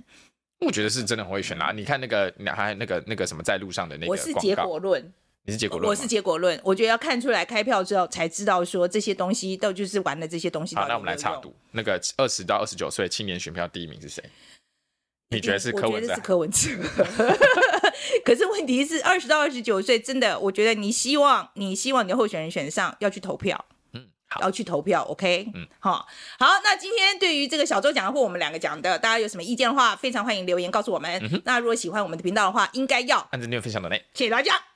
[0.60, 1.72] 嗯、我觉得是真的很会选啦。
[1.72, 5.14] 你看那个，还那个那个什么，在路上的那个，我是结果论，
[5.46, 6.60] 你是结果论，我是结果论。
[6.64, 10.76] 我觉得要看出来开票之后，才知道说这些东西都就是玩的这些东西。
[10.76, 14.24] 好，那我们来插赌，那个二十到二十九岁青年选票第一名是谁？
[15.30, 15.98] 你觉得是柯文哲？
[15.98, 16.70] 我觉得是柯文哲。
[18.24, 24.08] 可是问题是，二十到二十九岁，真的，我觉得你希望你希望你的候选人选上，要去投票，嗯，
[24.42, 26.08] 要去投票，OK，嗯，好，
[26.38, 31.20] 好，那今天对于这个小周讲的或我们两个讲的，大家有什么意见的话，非常欢迎留言告诉我们。
[31.24, 34.75] 嗯、那如果喜欢我们的频道的话，应该要按赞、订阅、分享的内，谢谢大家。